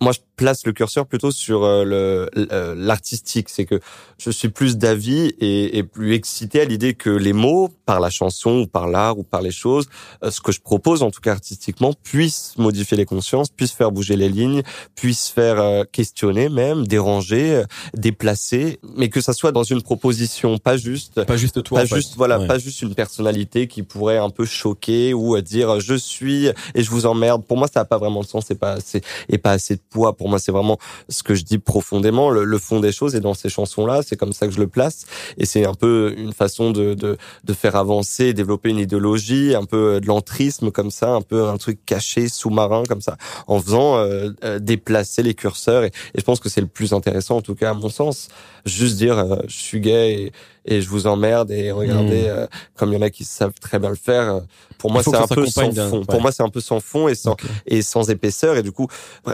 Moi, 0.00 0.12
je 0.12 0.18
place 0.36 0.66
le 0.66 0.72
curseur 0.72 1.06
plutôt 1.06 1.30
sur 1.30 1.64
euh, 1.64 1.84
le 1.84 2.30
euh, 2.52 2.74
l'artistique. 2.76 3.48
C'est 3.48 3.64
que 3.64 3.80
je 4.18 4.30
suis 4.30 4.48
plus 4.48 4.76
d'avis 4.76 5.32
et, 5.40 5.78
et 5.78 5.82
plus 5.82 6.14
excité 6.14 6.60
à 6.60 6.64
l'idée 6.64 6.94
que 6.94 7.10
les 7.10 7.32
mots, 7.32 7.70
par 7.86 8.00
la 8.00 8.10
chanson 8.10 8.60
ou 8.60 8.66
par 8.66 8.86
l'art 8.88 9.18
ou 9.18 9.22
par 9.22 9.40
les 9.42 9.50
choses, 9.50 9.86
euh, 10.22 10.30
ce 10.30 10.40
que 10.40 10.52
je 10.52 10.60
propose 10.60 11.02
en 11.02 11.10
tout 11.10 11.20
cas 11.20 11.36
artistiquement, 11.66 11.92
puissent 12.04 12.54
modifier 12.58 12.96
les 12.96 13.04
consciences, 13.06 13.48
puissent 13.48 13.72
faire 13.72 13.90
bouger 13.90 14.16
les 14.16 14.28
lignes, 14.28 14.62
puissent 14.94 15.28
faire 15.28 15.58
euh, 15.60 15.84
questionner 15.90 16.48
même, 16.48 16.86
déranger, 16.86 17.56
euh, 17.56 17.64
déplacer, 17.94 18.78
mais 18.96 19.08
que 19.08 19.20
ça 19.20 19.32
soit 19.32 19.50
dans 19.52 19.64
une 19.64 19.82
proposition, 19.82 20.58
pas 20.58 20.76
juste. 20.76 21.24
Pas 21.24 21.36
juste 21.36 21.62
toi 21.64 21.80
pas 21.80 21.84
en 21.84 21.88
fait. 21.88 21.96
juste 21.96 22.14
voilà 22.16 22.38
Ouais. 22.38 22.46
pas 22.46 22.58
juste 22.58 22.82
une 22.82 22.94
personnalité 22.94 23.66
qui 23.66 23.82
pourrait 23.82 24.18
un 24.18 24.30
peu 24.30 24.44
choquer 24.44 25.14
ou 25.14 25.34
euh, 25.36 25.42
dire 25.42 25.80
je 25.80 25.94
suis 25.94 26.46
et 26.74 26.82
je 26.82 26.90
vous 26.90 27.06
emmerde. 27.06 27.44
Pour 27.44 27.56
moi 27.56 27.66
ça 27.72 27.80
n'a 27.80 27.84
pas 27.84 27.98
vraiment 27.98 28.20
de 28.20 28.26
sens 28.26 28.44
c'est 28.46 28.58
pas 28.58 28.72
assez 28.72 29.00
et 29.28 29.38
pas 29.38 29.52
assez 29.52 29.74
de 29.76 29.80
poids. 29.90 30.16
Pour 30.16 30.28
moi 30.28 30.38
c'est 30.38 30.52
vraiment 30.52 30.78
ce 31.08 31.22
que 31.22 31.34
je 31.34 31.42
dis 31.44 31.58
profondément. 31.58 32.30
Le, 32.30 32.44
le 32.44 32.58
fond 32.58 32.78
des 32.80 32.92
choses 32.92 33.14
et 33.16 33.20
dans 33.20 33.34
ces 33.34 33.48
chansons 33.48 33.86
là 33.86 34.02
c'est 34.06 34.16
comme 34.16 34.32
ça 34.34 34.46
que 34.46 34.52
je 34.52 34.60
le 34.60 34.68
place. 34.68 35.06
Et 35.38 35.46
c'est 35.46 35.64
un 35.66 35.74
peu 35.74 36.14
une 36.16 36.32
façon 36.32 36.70
de 36.70 36.94
de 36.94 37.16
de 37.44 37.52
faire 37.54 37.74
avancer 37.76 38.34
développer 38.34 38.68
une 38.70 38.78
idéologie 38.78 39.54
un 39.54 39.64
peu 39.64 40.00
de 40.00 40.06
l'entrisme 40.06 40.70
comme 40.70 40.90
ça 40.90 41.10
un 41.14 41.22
peu 41.22 41.48
un 41.56 41.58
truc 41.58 41.78
caché 41.86 42.28
sous-marin 42.28 42.82
comme 42.88 43.00
ça 43.00 43.16
en 43.46 43.60
faisant 43.60 43.96
euh, 43.96 44.30
euh, 44.44 44.58
déplacer 44.60 45.22
les 45.22 45.34
curseurs. 45.34 45.84
Et, 45.84 45.88
et 46.14 46.18
je 46.20 46.24
pense 46.24 46.40
que 46.40 46.48
c'est 46.48 46.60
le 46.60 46.66
plus 46.78 46.92
intéressant 46.92 47.36
en 47.36 47.42
tout 47.42 47.54
cas 47.54 47.70
à 47.70 47.74
mon 47.74 47.88
sens. 47.90 48.28
Juste 48.64 48.96
dire 48.96 49.18
euh, 49.18 49.36
je 49.48 49.56
suis 49.56 49.80
gay 49.80 50.04
et 50.14 50.32
et 50.68 50.82
je 50.82 50.88
vous 50.88 51.06
emmerde 51.06 51.52
et 51.52 51.70
regardez 51.70 52.22
Mm. 52.22 52.38
euh, 52.38 52.46
comme 52.74 52.90
il 52.90 52.94
y 52.96 52.98
en 52.98 53.02
a 53.02 53.10
qui 53.10 53.22
savent 53.24 53.52
très 53.60 53.78
bien 53.78 53.88
le 53.90 53.94
faire. 53.94 54.40
Pour 54.78 54.90
moi 54.90 55.00
c'est 55.04 55.14
un 55.14 55.26
peu 55.28 55.46
sans 55.46 55.70
fond. 55.72 55.98
ouais. 56.00 56.04
pour 56.06 56.20
moi 56.20 56.32
c'est 56.32 56.42
un 56.42 56.48
peu 56.48 56.60
sans 56.60 56.80
fond 56.80 57.06
et 57.06 57.14
sans 57.14 57.36
et 57.66 57.82
sans 57.82 58.10
épaisseur. 58.10 58.56
Et 58.56 58.62
du 58.64 58.72
coup 58.72 58.88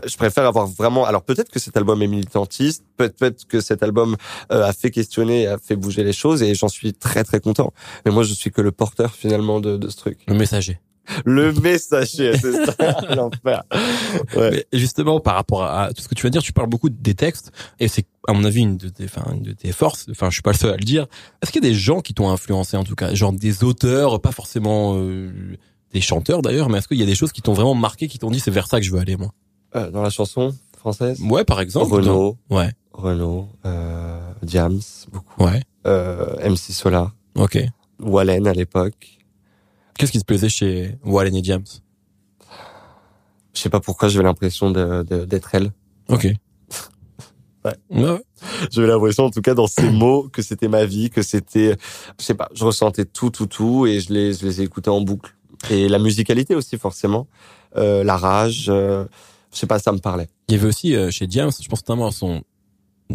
je 0.05 0.17
préfère 0.19 0.45
avoir 0.47 0.67
vraiment 0.67 1.05
alors 1.07 1.23
peut-être 1.23 1.51
que 1.51 1.59
cet 1.59 1.75
album 1.79 2.03
est 2.03 2.07
militantiste 2.07 2.85
peut-être 2.99 3.47
que 3.47 3.61
cet 3.63 3.83
album 3.83 4.17
euh, 4.53 4.65
a 4.65 4.73
fait 4.75 4.91
questionner 4.91 5.47
a 5.47 5.57
fait 5.59 5.77
bouger 5.77 6.05
les 6.05 6.13
choses 6.13 6.43
et 6.43 6.55
j'en 6.55 6.69
suis 6.69 6.93
très 6.93 7.25
très 7.25 7.41
content. 7.41 7.73
Mais 8.05 8.11
moi 8.13 8.25
je 8.25 8.35
suis 8.35 8.51
que 8.51 8.61
le 8.61 8.71
porteur 8.73 9.15
finalement 9.15 9.59
de, 9.61 9.79
de 9.79 9.89
ce 9.89 9.97
truc. 9.97 10.19
Le 10.29 10.35
messager 10.35 10.79
le 11.25 11.53
messager 11.53 12.37
c'est 12.39 12.65
ça 12.67 12.75
l'enfer. 13.15 13.63
Ouais. 14.37 14.67
Justement 14.73 15.21
par 15.21 15.35
rapport 15.35 15.65
à 15.65 15.93
tout 15.93 16.03
ce 16.03 16.09
que 16.09 16.15
tu 16.15 16.23
vas 16.23 16.31
dire 16.31 16.43
tu 16.43 16.53
parles 16.53 16.69
beaucoup 16.69 16.91
des 16.91 17.15
textes 17.15 17.51
et 17.81 17.89
c'est 17.89 18.07
à 18.29 18.33
mon 18.33 18.45
avis 18.45 18.61
une 18.61 18.77
de 18.77 18.89
tes 18.89 19.05
enfin 19.05 19.25
une 19.35 19.43
de 19.43 19.53
tes 19.53 19.73
forces 19.73 20.07
enfin 20.11 20.29
je 20.31 20.35
suis 20.35 20.43
pas 20.43 20.53
le 20.53 20.57
seul 20.59 20.71
à 20.71 20.77
le 20.77 20.85
dire. 20.85 21.07
Est-ce 21.43 21.51
qu'il 21.51 21.63
y 21.63 21.67
a 21.67 21.71
des 21.71 21.75
gens 21.77 22.01
qui 22.01 22.15
t'ont 22.15 22.31
influencé 22.31 22.77
en 22.77 22.85
tout 22.85 22.95
cas? 22.95 23.15
Genre 23.15 23.33
des 23.33 23.65
auteurs 23.65 24.21
pas 24.21 24.33
forcément 24.33 24.95
euh, 24.97 25.33
des 25.93 26.01
chanteurs 26.01 26.41
d'ailleurs 26.43 26.69
mais 26.69 26.79
est-ce 26.79 26.89
qu'il 26.89 26.99
y 26.99 27.03
a 27.03 27.07
des 27.07 27.15
choses 27.15 27.33
qui 27.33 27.43
t'ont 27.43 27.53
vraiment 27.53 27.75
marqué 27.75 28.07
qui 28.09 28.19
t'ont 28.19 28.31
dit 28.31 28.41
c'est 28.41 28.51
vers 28.51 28.67
ça 28.69 28.79
que 28.79 28.87
je 28.87 28.93
veux 28.93 29.01
aller 29.01 29.17
moi? 29.17 29.33
Euh, 29.75 29.91
dans 29.91 30.03
la 30.03 30.11
chanson 30.11 30.55
française? 30.79 31.19
Ouais 31.21 31.45
par 31.45 31.61
exemple. 31.61 31.93
Renaud. 31.93 32.37
Ouais. 32.51 32.71
Renaud 32.93 33.49
euh, 33.65 34.21
Diams 34.43 34.81
beaucoup. 35.11 35.43
Ouais. 35.45 35.63
Euh, 35.87 36.49
MC 36.49 36.73
Solar 36.73 37.13
ok. 37.35 37.59
Wallen 38.01 38.47
à 38.47 38.53
l'époque. 38.53 39.19
Qu'est-ce 40.03 40.11
qui 40.13 40.19
te 40.19 40.25
plaisait 40.25 40.49
chez 40.49 40.99
Wallen 41.05 41.37
et 41.37 41.45
James? 41.45 41.65
Je 43.55 43.61
sais 43.61 43.69
pas 43.71 43.79
pourquoi 43.79 44.09
j'avais 44.09 44.25
l'impression 44.25 44.73
de- 44.73 45.05
de- 45.05 45.25
d'être 45.25 45.55
elle. 45.55 45.71
ok 46.09 46.27
Ouais. 47.65 47.77
ouais. 47.91 48.21
J'avais 48.73 48.89
l'impression, 48.89 49.27
en 49.27 49.31
tout 49.31 49.43
cas, 49.43 49.55
dans 49.55 49.69
ces 49.69 49.89
mots, 49.91 50.29
que 50.29 50.43
c'était 50.43 50.67
ma 50.67 50.85
vie, 50.85 51.09
que 51.11 51.23
c'était, 51.23 51.77
je 52.19 52.25
sais 52.25 52.35
pas, 52.35 52.49
je 52.53 52.65
ressentais 52.65 53.05
tout, 53.05 53.31
tout, 53.31 53.47
tout, 53.47 53.87
et 53.87 54.01
je 54.01 54.13
les, 54.13 54.33
je 54.35 54.45
les 54.45 54.61
ai 54.61 54.65
écoutés 54.65 54.91
en 54.91 55.01
boucle. 55.03 55.37
Et 55.71 55.89
la 55.89 56.01
musicalité 56.01 56.57
aussi, 56.57 56.77
forcément, 56.79 57.29
euh, 57.77 58.03
la 58.03 58.17
rage, 58.17 58.67
euh, 58.69 59.05
je 59.53 59.59
sais 59.59 59.69
pas, 59.69 59.79
ça 59.79 59.93
me 59.93 59.99
parlait. 59.99 60.27
Il 60.49 60.57
y 60.57 60.59
avait 60.59 60.67
aussi 60.67 60.97
euh, 60.97 61.13
chez 61.13 61.29
Diams, 61.29 61.53
je 61.63 61.69
pense 61.69 61.83
notamment 61.87 62.09
à 62.09 62.11
son 62.11 62.43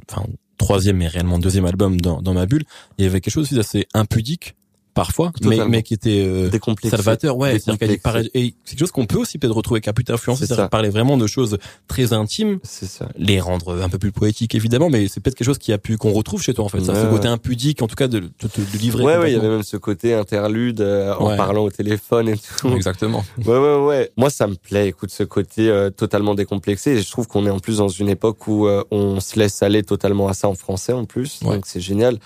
enfin, 0.09 0.25
troisième 0.57 1.01
et 1.01 1.07
réellement 1.09 1.37
deuxième 1.39 1.65
album 1.65 1.99
dans, 1.99 2.21
dans 2.21 2.33
ma 2.33 2.45
bulle, 2.45 2.63
il 2.97 3.03
y 3.03 3.07
avait 3.09 3.19
quelque 3.19 3.33
chose 3.33 3.43
aussi 3.43 3.55
d'assez 3.55 3.87
impudique 3.93 4.55
parfois, 4.97 5.31
mais, 5.69 5.83
qui 5.83 5.93
était 5.93 6.23
euh, 6.25 6.49
salvateur, 6.89 7.37
ouais. 7.37 7.59
C'est 7.59 7.77
quelque 7.77 8.79
chose 8.79 8.91
qu'on 8.91 9.05
peut 9.05 9.17
aussi 9.17 9.37
peut-être 9.37 9.55
retrouver, 9.55 9.81
qui 9.81 9.89
a 9.89 9.93
pu 9.93 10.03
t'influencer, 10.03 10.41
C'est 10.41 10.47
c'est-à-dire 10.47 10.69
parler 10.69 10.89
vraiment 10.89 11.17
de 11.17 11.27
choses 11.27 11.57
très 11.87 12.13
intimes, 12.13 12.59
ça. 12.63 13.07
les 13.17 13.39
rendre 13.39 13.81
un 13.81 13.89
peu 13.89 13.97
plus 13.97 14.11
poétiques 14.11 14.55
évidemment, 14.55 14.89
mais 14.89 15.07
c'est 15.07 15.19
peut-être 15.19 15.35
quelque 15.35 15.47
chose 15.47 15.57
qui 15.59 15.71
a 15.71 15.77
pu 15.77 15.97
qu'on 15.97 16.11
retrouve 16.11 16.41
chez 16.41 16.53
toi 16.53 16.65
en 16.65 16.69
fait, 16.69 16.81
ça, 16.81 16.95
ce 16.95 17.07
côté 17.09 17.27
impudique, 17.27 17.81
en 17.81 17.87
tout 17.87 17.95
cas 17.95 18.07
de, 18.07 18.19
de, 18.19 18.27
de, 18.41 18.77
livrer. 18.77 19.03
Ouais, 19.03 19.17
ouais, 19.17 19.31
il 19.31 19.35
y 19.35 19.39
avait 19.39 19.49
même 19.49 19.63
ce 19.63 19.77
côté 19.77 20.13
interlude 20.13 20.81
euh, 20.81 21.13
en 21.15 21.27
Ouais. 21.27 21.37
parlant 21.37 21.63
au 21.65 21.69
téléphone 21.69 22.29
et 22.29 22.37
tout. 22.37 22.69
Exactement. 22.73 23.23
Ouais, 23.45 23.57
ouais, 23.57 23.85
ouais. 23.85 24.11
Moi, 24.17 24.29
ça 24.29 24.47
me 24.47 24.55
plaît, 24.55 24.87
écoute, 24.89 25.11
ce 25.11 25.23
côté 25.23 25.69
euh, 25.69 25.89
totalement 25.89 26.35
décomplexé. 26.35 26.91
Et 26.91 27.01
je 27.01 27.09
trouve 27.09 27.27
qu'on 27.27 27.45
est 27.45 27.49
en 27.49 27.59
plus 27.59 27.77
dans 27.77 27.87
une 27.87 28.09
époque 28.09 28.47
où 28.47 28.67
euh, 28.67 28.83
on 28.91 29.19
se 29.19 29.39
laisse 29.39 29.61
aller 29.63 29.83
totalement 29.83 30.27
à 30.27 30.33
ça 30.33 30.47
en 30.49 30.55
français, 30.55 30.93
en 30.93 31.05
plus. 31.05 31.41
Donc, 31.41 31.65
c'est 31.65 31.79
génial. 31.79 32.17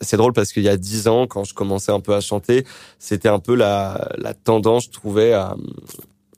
C'est 0.00 0.16
drôle 0.16 0.32
parce 0.32 0.52
qu'il 0.52 0.62
y 0.62 0.68
a 0.68 0.76
dix 0.76 1.08
ans, 1.08 1.26
quand 1.26 1.44
je 1.44 1.52
commençais 1.54 1.92
un 1.92 2.00
peu 2.00 2.14
à 2.14 2.20
chanter, 2.20 2.64
c'était 2.98 3.28
un 3.28 3.38
peu 3.38 3.54
la, 3.54 4.10
la 4.16 4.32
tendance, 4.34 4.84
je 4.84 4.90
trouvais, 4.90 5.32
à, 5.34 5.54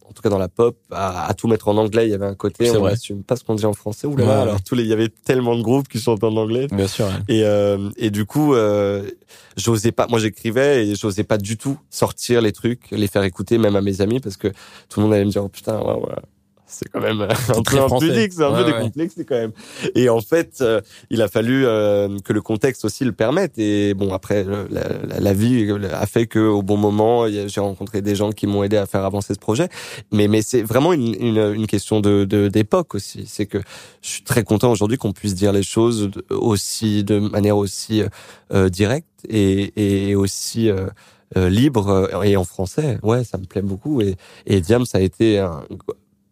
en 0.08 0.12
tout 0.12 0.20
cas 0.20 0.28
dans 0.30 0.38
la 0.38 0.48
pop, 0.48 0.76
à, 0.90 1.26
à 1.28 1.34
tout 1.34 1.46
mettre 1.46 1.68
en 1.68 1.76
anglais. 1.76 2.06
Il 2.06 2.10
y 2.10 2.14
avait 2.14 2.26
un 2.26 2.34
côté, 2.34 2.70
on 2.76 2.84
n'assume 2.90 3.22
pas 3.22 3.36
ce 3.36 3.44
qu'on 3.44 3.54
dit 3.54 3.64
en 3.64 3.72
français. 3.72 4.06
Ou 4.08 4.16
là, 4.16 4.24
Ouais, 4.24 4.30
ouais. 4.30 4.36
alors 4.40 4.62
tous 4.62 4.74
les, 4.74 4.82
il 4.82 4.88
y 4.88 4.92
avait 4.92 5.08
tellement 5.08 5.54
de 5.56 5.62
groupes 5.62 5.86
qui 5.88 6.00
chantaient 6.00 6.26
en 6.26 6.36
anglais. 6.36 6.66
Bien 6.72 6.88
sûr. 6.88 7.06
ouais. 7.06 7.12
Et, 7.36 7.44
euh, 7.44 7.88
et 7.96 8.10
du 8.10 8.24
coup, 8.26 8.52
euh, 8.54 9.08
j'osais 9.56 9.92
pas. 9.92 10.06
Moi, 10.08 10.18
j'écrivais 10.18 10.88
et 10.88 10.94
j'osais 10.96 11.24
pas 11.24 11.38
du 11.38 11.56
tout 11.56 11.78
sortir 11.88 12.40
les 12.42 12.52
trucs, 12.52 12.90
les 12.90 13.06
faire 13.06 13.22
écouter, 13.22 13.58
même 13.58 13.76
à 13.76 13.80
mes 13.80 14.00
amis, 14.00 14.18
parce 14.18 14.36
que 14.36 14.48
tout 14.88 14.98
le 15.00 15.04
monde 15.04 15.14
allait 15.14 15.24
me 15.24 15.30
dire, 15.30 15.44
oh, 15.44 15.48
putain, 15.48 15.78
ouais, 15.80 15.94
ouais, 15.94 16.14
c'est 16.72 16.88
quand 16.88 17.00
même 17.00 17.20
un 17.20 17.62
très 17.62 17.76
peu 17.78 17.82
impudique, 17.94 18.32
c'est 18.32 18.42
un 18.44 18.50
Ouais, 18.52 18.64
peu 18.64 18.70
ouais. 18.70 18.78
décomplexé 18.78 19.24
quand 19.24 19.36
même. 19.36 19.52
Et 19.94 20.08
en 20.08 20.20
fait, 20.20 20.58
euh, 20.60 20.80
il 21.10 21.22
a 21.22 21.28
fallu 21.28 21.64
euh, 21.66 22.18
que 22.24 22.32
le 22.32 22.40
contexte 22.42 22.84
aussi 22.84 23.04
le 23.04 23.12
permette. 23.12 23.58
Et 23.58 23.94
bon, 23.94 24.12
après, 24.12 24.44
la, 24.44 24.64
la, 24.70 25.20
la 25.20 25.32
vie 25.34 25.70
a 25.92 26.06
fait 26.06 26.26
que 26.26 26.38
au 26.40 26.62
bon 26.62 26.76
moment, 26.76 27.26
j'ai 27.28 27.60
rencontré 27.60 28.02
des 28.02 28.14
gens 28.16 28.32
qui 28.32 28.46
m'ont 28.46 28.64
aidé 28.64 28.76
à 28.78 28.86
faire 28.86 29.04
avancer 29.04 29.34
ce 29.34 29.38
projet. 29.38 29.68
Mais 30.10 30.26
mais 30.28 30.42
c'est 30.42 30.62
vraiment 30.62 30.92
une, 30.92 31.14
une, 31.20 31.52
une 31.54 31.66
question 31.66 32.00
de 32.00 32.24
d'époque 32.48 32.94
aussi. 32.94 33.24
C'est 33.26 33.46
que 33.46 33.58
je 34.02 34.08
suis 34.08 34.22
très 34.24 34.42
content 34.44 34.70
aujourd'hui 34.72 34.98
qu'on 34.98 35.12
puisse 35.12 35.34
dire 35.34 35.52
les 35.52 35.62
choses 35.62 36.10
aussi 36.30 37.04
de 37.04 37.18
manière 37.18 37.56
aussi 37.56 38.02
euh, 38.54 38.68
directe 38.68 39.06
et, 39.28 40.08
et 40.08 40.14
aussi 40.14 40.70
euh, 40.70 40.86
euh, 41.36 41.48
libre 41.48 41.88
euh, 41.88 42.22
et 42.22 42.36
en 42.36 42.44
français. 42.44 42.98
Ouais, 43.02 43.24
ça 43.24 43.38
me 43.38 43.44
plaît 43.44 43.62
beaucoup. 43.62 44.00
Et, 44.00 44.16
et 44.46 44.60
Diam, 44.60 44.84
ça 44.84 44.98
a 44.98 45.00
été 45.00 45.38
un 45.38 45.62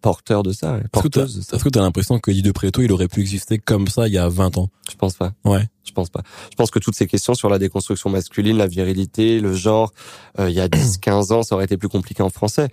porteur 0.01 0.43
de 0.43 0.53
ça, 0.53 0.73
ouais, 0.73 0.79
Est-ce 0.79 0.83
que 0.85 0.89
t'as 0.89 1.01
porteuse 1.21 1.37
de 1.37 1.41
ça. 1.43 1.57
est-ce 1.57 1.65
que 1.65 1.69
t'as 1.69 1.81
l'impression 1.81 2.19
que 2.19 2.31
Guy 2.31 2.43
de 2.43 2.53
Préto, 2.53 2.83
il 2.83 2.91
aurait 2.93 3.09
pu 3.09 3.21
exister 3.21 3.59
comme 3.59 3.89
ça 3.89 4.09
il 4.09 4.15
y 4.15 4.19
a 4.19 4.29
20 4.29 4.59
ans? 4.59 4.69
Je 4.91 4.97
pense 4.97 5.15
pas. 5.15 5.33
Ouais. 5.45 5.69
Je 5.85 5.93
pense 5.93 6.09
pas. 6.09 6.23
Je 6.51 6.57
pense 6.57 6.71
que 6.71 6.79
toutes 6.79 6.95
ces 6.95 7.07
questions 7.07 7.35
sur 7.35 7.49
la 7.49 7.59
déconstruction 7.59 8.11
masculine, 8.11 8.57
la 8.57 8.67
virilité, 8.67 9.41
le 9.41 9.55
genre, 9.55 9.93
euh, 10.39 10.49
il 10.49 10.55
y 10.57 10.61
a 10.61 10.69
10, 10.69 10.99
15 10.99 11.33
ans, 11.33 11.43
ça 11.43 11.55
aurait 11.55 11.65
été 11.65 11.77
plus 11.77 11.89
compliqué 11.89 12.23
en 12.23 12.31
français. 12.31 12.69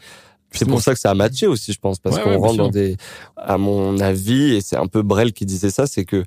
C'est 0.52 0.66
pour 0.66 0.82
ça 0.82 0.94
que 0.94 1.00
ça 1.00 1.12
a 1.12 1.14
matché 1.14 1.46
aussi, 1.46 1.74
je 1.74 1.80
pense, 1.80 2.00
parce 2.00 2.16
Ouais, 2.16 2.24
qu'on 2.24 2.30
ouais, 2.30 2.36
rentre 2.38 2.58
dans 2.58 2.70
des, 2.70 2.96
à 3.36 3.58
mon 3.58 4.00
avis, 4.00 4.54
et 4.56 4.62
c'est 4.62 4.78
un 4.78 4.88
peu 4.88 5.02
Brel 5.02 5.34
qui 5.34 5.46
disait 5.46 5.70
ça, 5.72 5.88
c'est 5.88 6.06
que 6.06 6.24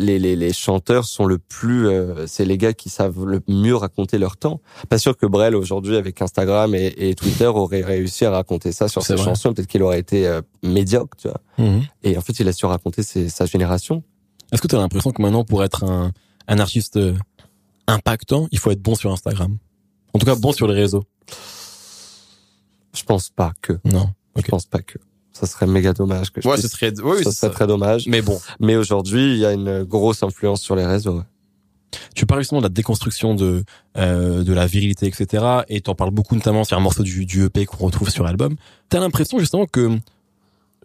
les, 0.00 0.18
les, 0.18 0.34
les 0.36 0.52
chanteurs 0.52 1.04
sont 1.04 1.24
le 1.26 1.38
plus, 1.38 1.86
euh, 1.88 2.26
c'est 2.26 2.44
les 2.44 2.58
gars 2.58 2.72
qui 2.72 2.88
savent 2.88 3.24
le 3.24 3.40
mieux 3.48 3.76
raconter 3.76 4.18
leur 4.18 4.36
temps. 4.36 4.60
Pas 4.88 4.98
sûr 4.98 5.16
que 5.16 5.26
Brel 5.26 5.54
aujourd'hui 5.54 5.96
avec 5.96 6.20
Instagram 6.22 6.74
et, 6.74 6.92
et 6.96 7.14
Twitter 7.14 7.46
aurait 7.46 7.82
réussi 7.82 8.24
à 8.24 8.30
raconter 8.30 8.72
ça 8.72 8.88
sur 8.88 9.02
ses 9.02 9.14
vrai. 9.14 9.24
chansons. 9.24 9.52
Peut-être 9.52 9.68
qu'il 9.68 9.82
aurait 9.82 10.00
été 10.00 10.26
euh, 10.26 10.40
médiocre, 10.62 11.16
tu 11.16 11.28
vois. 11.28 11.40
Mhm. 11.58 11.82
Et 12.02 12.16
en 12.18 12.20
fait, 12.20 12.38
il 12.40 12.48
a 12.48 12.52
su 12.52 12.66
raconter 12.66 13.02
ses- 13.02 13.28
sa 13.28 13.46
génération. 13.46 14.02
Est-ce 14.52 14.60
que 14.62 14.66
t'as 14.66 14.78
l'impression 14.78 15.10
que 15.12 15.22
maintenant, 15.22 15.44
pour 15.44 15.62
être 15.62 15.84
un, 15.84 16.12
un 16.48 16.58
artiste 16.58 16.96
euh, 16.96 17.14
impactant, 17.86 18.48
il 18.50 18.58
faut 18.58 18.70
être 18.72 18.82
bon 18.82 18.94
sur 18.96 19.12
Instagram? 19.12 19.56
En 20.12 20.18
tout 20.18 20.26
cas, 20.26 20.34
bon 20.34 20.52
sur 20.52 20.66
les 20.66 20.74
réseaux 20.74 21.04
Je 22.96 23.02
pense 23.04 23.30
pas 23.30 23.52
que. 23.62 23.74
Non. 23.84 24.10
Je 24.36 24.42
pense 24.42 24.66
pas 24.66 24.80
que. 24.80 24.98
Ça 25.40 25.46
serait 25.46 25.66
méga 25.66 25.92
dommage 25.94 26.30
que 26.30 26.40
je 26.42 26.48
Ouais, 26.48 26.54
puisse- 26.54 26.66
ce 26.66 26.76
serait, 26.76 26.92
oui, 27.02 27.24
ça 27.24 27.32
serait 27.32 27.50
très 27.52 27.66
dommage. 27.66 28.06
Mais 28.06 28.20
bon, 28.22 28.38
Mais 28.60 28.76
aujourd'hui, 28.76 29.32
il 29.32 29.38
y 29.38 29.46
a 29.46 29.52
une 29.52 29.84
grosse 29.84 30.22
influence 30.22 30.60
sur 30.60 30.76
les 30.76 30.84
réseaux. 30.86 31.16
ouais. 31.18 31.24
tu 32.14 32.24
parles 32.26 32.40
justement 32.42 32.60
de 32.60 32.66
la 32.66 32.70
déconstruction 32.70 33.34
de 33.34 33.64
euh, 33.96 34.44
de 34.44 34.52
la 34.52 34.66
virilité, 34.66 35.06
etc. 35.06 35.44
Et 35.68 35.80
t'en 35.80 35.94
parles 35.96 36.10
beaucoup, 36.12 36.34
notamment 36.36 36.62
sur 36.64 36.76
un 36.76 36.80
morceau 36.80 37.02
du, 37.02 37.26
du 37.26 37.44
EP 37.44 37.66
qu'on 37.66 37.86
retrouve 37.86 38.10
sur 38.10 38.22
l'album. 38.22 38.54
T'as 38.90 39.00
l'impression 39.00 39.38
justement 39.40 39.66
que 39.66 39.90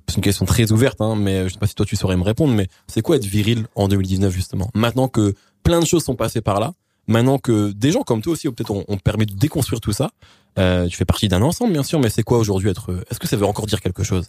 c'est 0.08 0.16
une 0.18 0.24
question 0.24 0.46
très 0.46 0.72
ouverte, 0.72 1.02
hein, 1.02 1.16
mais 1.16 1.48
je 1.48 1.54
sais 1.54 1.60
pas 1.60 1.68
si 1.68 1.76
toi 1.76 1.86
tu 1.86 1.96
saurais 1.96 2.16
me 2.18 2.24
répondre. 2.24 2.54
Mais 2.54 2.68
c'est 2.88 3.02
quoi 3.02 3.18
être 3.18 3.26
viril 3.26 3.66
en 3.76 3.88
2019 3.88 4.34
justement? 4.34 4.70
Maintenant 4.74 5.08
que 5.08 5.34
plein 5.64 5.80
de 5.80 5.86
choses 5.86 6.04
sont 6.04 6.16
passées 6.16 6.42
par 6.42 6.60
là, 6.60 6.74
maintenant 7.08 7.38
que 7.40 7.72
des 7.72 7.92
gens 7.92 8.02
comme 8.04 8.22
toi 8.22 8.34
aussi, 8.34 8.48
peut-être 8.50 8.72
ont, 8.72 8.86
ont 8.88 8.98
permis 8.98 9.26
de 9.26 9.34
déconstruire 9.34 9.82
tout 9.82 9.94
ça. 9.94 10.12
Euh, 10.58 10.88
tu 10.88 10.96
fais 10.96 11.06
partie 11.06 11.28
d'un 11.28 11.42
ensemble, 11.42 11.74
bien 11.74 11.84
sûr, 11.84 12.00
mais 12.00 12.10
c'est 12.10 12.24
quoi 12.24 12.38
aujourd'hui 12.38 12.70
être 12.70 13.04
Est-ce 13.12 13.20
que 13.20 13.28
ça 13.28 13.36
veut 13.36 13.46
encore 13.46 13.66
dire 13.66 13.82
quelque 13.82 14.04
chose? 14.04 14.26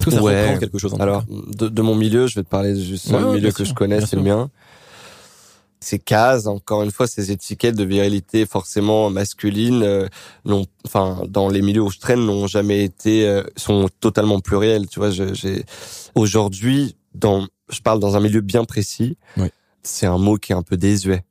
Est-ce 0.00 0.04
que 0.06 0.10
ça 0.10 0.22
Ouais. 0.22 0.40
représente 0.40 0.60
quelque 0.60 0.78
chose 0.78 0.94
en 0.94 0.98
Alors, 0.98 1.24
de, 1.28 1.68
de 1.68 1.82
mon 1.82 1.94
milieu, 1.94 2.26
je 2.26 2.34
vais 2.36 2.42
te 2.42 2.48
parler 2.48 2.78
juste 2.80 3.10
Ouais, 3.10 3.22
milieu 3.34 3.50
que 3.50 3.56
sûr, 3.64 3.66
je 3.66 3.74
connais, 3.74 4.00
c'est 4.04 4.16
le 4.16 4.22
mien. 4.22 4.50
Ces 5.80 5.98
cases, 5.98 6.46
encore 6.46 6.82
une 6.82 6.90
fois, 6.90 7.06
ces 7.06 7.30
étiquettes 7.30 7.76
de 7.76 7.84
virilité 7.84 8.44
forcément 8.46 9.08
masculines, 9.10 9.82
euh, 9.82 10.08
n'ont, 10.44 10.66
enfin, 10.86 11.22
dans 11.28 11.48
les 11.48 11.62
milieux 11.62 11.82
où 11.82 11.90
je 11.90 11.98
traîne, 11.98 12.24
n'ont 12.24 12.46
jamais 12.46 12.82
été, 12.82 13.28
euh, 13.28 13.42
sont 13.56 13.88
totalement 14.00 14.40
pluriels. 14.40 14.88
Tu 14.88 14.98
vois, 14.98 15.10
j'ai 15.10 15.64
aujourd'hui, 16.14 16.96
dans, 17.14 17.46
je 17.70 17.80
parle 17.80 18.00
dans 18.00 18.16
un 18.16 18.20
milieu 18.20 18.40
bien 18.40 18.64
précis. 18.64 19.16
Oui. 19.36 19.48
C'est 19.82 20.06
un 20.06 20.18
mot 20.18 20.36
qui 20.36 20.52
est 20.52 20.56
un 20.56 20.62
peu 20.62 20.76
désuet. 20.76 21.22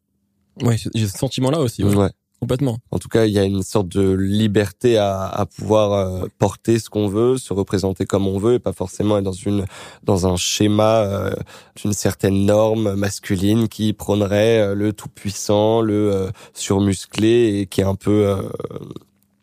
Ouais, 0.61 0.77
j'ai 0.93 1.07
ce 1.07 1.17
sentiment-là 1.17 1.59
aussi, 1.59 1.83
ouais, 1.83 1.93
Ouais. 1.93 2.09
Complètement. 2.39 2.77
En 2.91 2.99
tout 2.99 3.07
cas, 3.07 3.25
il 3.25 3.33
y 3.33 3.39
a 3.39 3.43
une 3.43 3.63
sorte 3.63 3.87
de 3.87 4.11
liberté 4.11 4.97
à, 4.97 5.25
à 5.25 5.45
pouvoir 5.45 5.93
euh, 5.93 6.27
porter 6.37 6.79
ce 6.79 6.89
qu'on 6.89 7.07
veut, 7.07 7.37
se 7.37 7.53
représenter 7.53 8.05
comme 8.05 8.27
on 8.27 8.37
veut, 8.37 8.55
et 8.55 8.59
pas 8.59 8.73
forcément 8.73 9.17
être 9.17 9.23
dans 9.23 9.31
une 9.31 9.65
dans 10.03 10.27
un 10.27 10.35
schéma 10.35 11.01
euh, 11.01 11.33
d'une 11.75 11.93
certaine 11.93 12.45
norme 12.45 12.95
masculine 12.95 13.67
qui 13.67 13.93
prônerait 13.93 14.59
euh, 14.59 14.75
le 14.75 14.93
tout 14.93 15.09
puissant, 15.09 15.81
le 15.81 16.13
euh, 16.13 16.29
surmusclé 16.53 17.59
et 17.59 17.65
qui 17.67 17.81
est 17.81 17.85
un 17.85 17.95
peu 17.95 18.35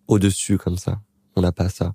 au 0.09 0.19
dessus 0.19 0.59
comme 0.59 0.77
ça. 0.77 1.01
On 1.37 1.41
n'a 1.41 1.53
pas 1.53 1.69
ça. 1.69 1.93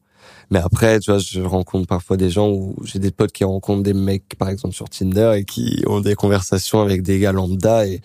Mais 0.49 0.59
après, 0.59 0.99
tu 0.99 1.11
vois, 1.11 1.19
je 1.19 1.41
rencontre 1.41 1.87
parfois 1.87 2.17
des 2.17 2.29
gens 2.29 2.49
où 2.49 2.75
j'ai 2.83 2.99
des 2.99 3.11
potes 3.11 3.31
qui 3.31 3.43
rencontrent 3.43 3.83
des 3.83 3.93
mecs, 3.93 4.35
par 4.37 4.49
exemple 4.49 4.75
sur 4.75 4.89
Tinder, 4.89 5.33
et 5.37 5.45
qui 5.45 5.83
ont 5.87 5.99
des 5.99 6.15
conversations 6.15 6.81
avec 6.81 7.01
des 7.01 7.19
gars 7.19 7.31
lambda, 7.31 7.85
et 7.85 8.01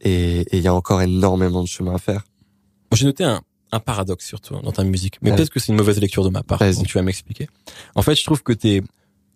et 0.00 0.44
il 0.56 0.62
y 0.62 0.68
a 0.68 0.74
encore 0.74 1.02
énormément 1.02 1.62
de 1.62 1.68
chemin 1.68 1.94
à 1.94 1.98
faire. 1.98 2.24
J'ai 2.92 3.04
noté 3.04 3.24
un, 3.24 3.42
un 3.72 3.80
paradoxe 3.80 4.26
sur 4.26 4.40
toi 4.40 4.60
dans 4.62 4.72
ta 4.72 4.84
musique, 4.84 5.18
mais 5.22 5.30
Ouais. 5.30 5.36
peut-être 5.36 5.50
que 5.50 5.60
c'est 5.60 5.72
une 5.72 5.76
mauvaise 5.78 6.00
lecture 6.00 6.24
de 6.24 6.30
ma 6.30 6.42
part. 6.42 6.58
Donc 6.58 6.86
tu 6.86 6.94
vas 6.94 7.02
m'expliquer. 7.02 7.48
En 7.94 8.02
fait, 8.02 8.14
je 8.14 8.24
trouve 8.24 8.42
que 8.42 8.52
t'es, 8.52 8.82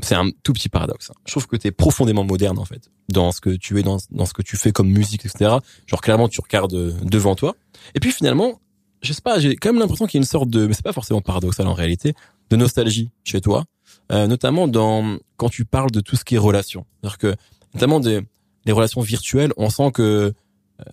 c'est 0.00 0.14
un 0.14 0.30
tout 0.42 0.52
petit 0.52 0.68
paradoxe. 0.68 1.10
hein. 1.10 1.14
Je 1.26 1.32
trouve 1.32 1.46
que 1.46 1.56
t'es 1.56 1.70
profondément 1.70 2.24
moderne 2.24 2.58
en 2.58 2.64
fait 2.64 2.90
dans 3.08 3.30
ce 3.32 3.40
que 3.40 3.50
tu 3.50 3.78
es, 3.78 3.82
dans, 3.82 3.98
dans 4.10 4.24
ce 4.26 4.32
que 4.32 4.42
tu 4.42 4.56
fais 4.56 4.72
comme 4.72 4.88
musique, 4.88 5.24
etc. 5.26 5.56
Genre 5.86 6.00
clairement, 6.00 6.28
tu 6.28 6.40
regardes 6.40 6.72
euh, 6.74 6.92
devant 7.02 7.34
toi. 7.34 7.54
Et 7.94 8.00
puis 8.00 8.10
finalement, 8.12 8.60
je 9.02 9.12
sais 9.12 9.20
pas, 9.20 9.38
j'ai 9.38 9.56
quand 9.56 9.70
même 9.72 9.80
l'impression 9.80 10.06
qu'il 10.06 10.18
y 10.18 10.20
a 10.20 10.22
une 10.22 10.28
sorte 10.28 10.48
de, 10.48 10.66
mais 10.66 10.72
c'est 10.74 10.84
pas 10.84 10.92
forcément 10.94 11.20
paradoxal 11.20 11.66
en 11.66 11.74
réalité, 11.74 12.14
de 12.50 12.56
nostalgie 12.56 13.10
chez 13.24 13.40
toi, 13.40 13.64
euh, 14.12 14.26
notamment 14.28 14.66
dans 14.68 15.18
quand 15.36 15.48
tu 15.50 15.64
parles 15.64 15.90
de 15.90 16.00
tout 16.00 16.16
ce 16.16 16.24
qui 16.24 16.36
est 16.36 16.38
relation. 16.38 16.86
C'est-à-dire 17.00 17.18
que 17.18 17.34
notamment 17.74 18.00
des, 18.00 18.20
des 18.64 18.72
relations 18.72 19.00
virtuelles, 19.02 19.52
on 19.58 19.68
sent 19.68 19.90
que 19.92 20.32